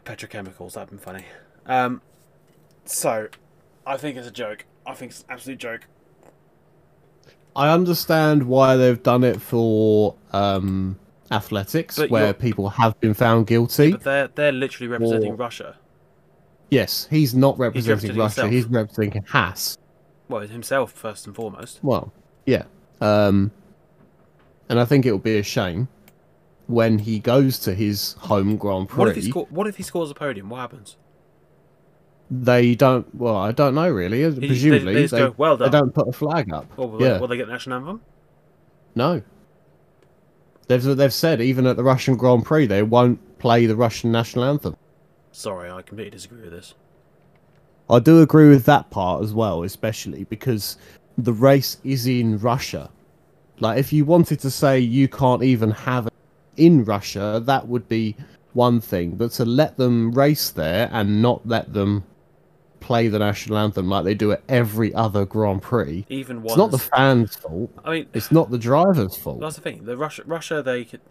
[0.04, 0.74] petrochemicals.
[0.74, 1.26] That'd been funny.
[1.66, 2.02] Um,
[2.84, 3.28] so,
[3.88, 4.66] I think it's a joke.
[4.86, 5.88] I think it's an absolute joke.
[7.56, 11.00] I understand why they've done it for um,
[11.32, 13.94] athletics, But where people have been found guilty.
[13.94, 15.78] But they're they're literally representing Or- Russia.
[16.70, 18.42] Yes, he's not representing representing Russia.
[18.42, 18.52] himself.
[18.52, 19.78] He's representing Haas.
[20.28, 21.80] Well, himself first and foremost.
[21.84, 22.12] Well,
[22.46, 22.64] yeah.
[23.02, 23.52] Um,
[24.70, 25.88] and I think it will be a shame
[26.68, 29.00] when he goes to his home Grand Prix.
[29.00, 30.50] What if he sco- What if he scores a podium?
[30.50, 30.98] What happens?
[32.32, 33.14] They don't.
[33.14, 34.28] Well, I don't know really.
[34.28, 36.66] they- Presumably, they just go, "Well they don't put a flag up.
[36.78, 37.14] Or will, yeah.
[37.14, 38.02] they, will they get the national anthem?
[38.96, 39.22] No.
[40.68, 44.46] They've they've said even at the Russian Grand Prix they won't play the Russian national
[44.46, 44.76] anthem.
[45.32, 46.74] Sorry, I completely disagree with this.
[47.90, 50.78] I do agree with that part as well, especially because
[51.18, 52.90] the race is in Russia.
[53.60, 56.14] Like if you wanted to say you can't even have it
[56.58, 58.16] in Russia, that would be
[58.54, 62.04] one thing, but to let them race there and not let them
[62.80, 66.52] play the national anthem like they do at every other Grand Prix, Even once.
[66.52, 67.72] it's not the fans' fault.
[67.84, 69.40] I mean, It's not the driver's fault.
[69.40, 69.86] that's the thing.
[69.86, 71.02] The Russia, Russia, they could,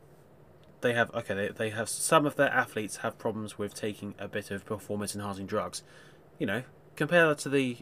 [0.82, 1.34] they have okay.
[1.34, 5.14] They, they have some of their athletes have problems with taking a bit of performance
[5.14, 5.82] enhancing drugs.
[6.38, 6.62] You know,
[6.96, 7.78] compare that to the.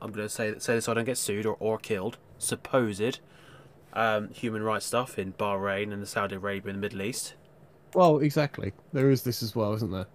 [0.00, 2.18] I'm going to say say this so I don't get sued or, or killed.
[2.38, 3.20] Supposed
[3.96, 7.34] um, human rights stuff in Bahrain and the Saudi Arabia and the Middle East.
[7.94, 8.72] Well, exactly.
[8.92, 10.06] There is this as well, isn't there?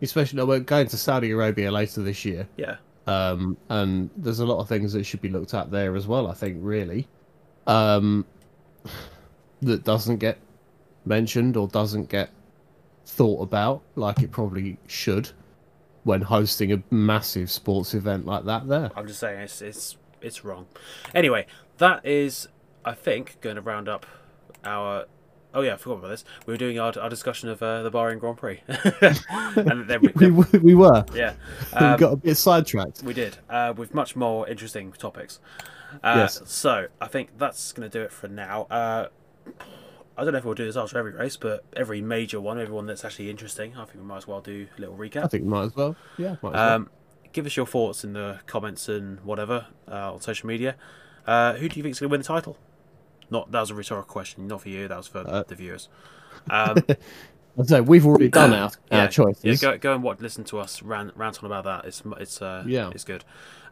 [0.00, 2.76] Especially, we're going to Saudi Arabia later this year, Yeah,
[3.08, 6.28] um, and there's a lot of things that should be looked at there as well.
[6.28, 7.08] I think, really,
[7.66, 8.24] um,
[9.62, 10.38] that doesn't get
[11.04, 12.30] mentioned or doesn't get
[13.06, 15.30] thought about like it probably should
[16.04, 18.68] when hosting a massive sports event like that.
[18.68, 20.66] There, I'm just saying it's it's it's wrong.
[21.14, 21.46] Anyway,
[21.78, 22.48] that is
[22.84, 24.06] I think going to round up
[24.64, 25.06] our.
[25.54, 26.24] Oh yeah, I forgot about this.
[26.46, 30.30] We were doing our, our discussion of uh, the Bahrain Grand Prix, and then we,
[30.30, 31.04] we, we were.
[31.14, 31.34] yeah,
[31.72, 33.02] we um, got a bit sidetracked.
[33.02, 35.40] we did uh, with much more interesting topics.
[36.04, 36.42] Uh, Yes.
[36.44, 38.64] So I think that's going to do it for now.
[38.64, 39.08] Uh,
[40.18, 42.86] I don't know if we'll do this after every race, but every major one, everyone
[42.86, 45.24] that's actually interesting, I think we might as well do a little recap.
[45.24, 45.96] I think we might as well.
[46.16, 46.72] Yeah, might as well.
[46.74, 46.90] Um,
[47.32, 50.74] give us your thoughts in the comments and whatever uh, on social media.
[51.26, 52.58] Uh, who do you think is going to win the title?
[53.30, 54.88] Not that was a rhetorical question, not for you.
[54.88, 55.88] That was for Uh, the viewers.
[56.50, 56.78] Um,
[57.70, 59.44] I'd we've already done our, yeah, our choices.
[59.62, 61.84] Yeah, go, go and watch, listen to us rant, rant on about that.
[61.88, 62.90] It's it's uh, Yeah.
[62.94, 63.24] it's good.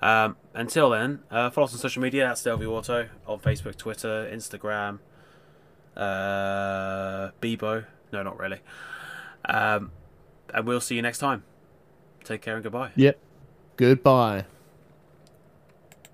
[0.03, 4.29] Um, until then, uh, follow us on social media at Stelvio Auto on Facebook, Twitter,
[4.33, 4.99] Instagram,
[5.97, 7.85] uh, Bebo.
[8.13, 8.61] No, not really.
[9.45, 9.93] Um,
[10.53, 11.45] and we'll see you next time.
[12.25, 12.91] Take care and goodbye.
[12.97, 13.19] Yep.
[13.77, 14.47] Goodbye.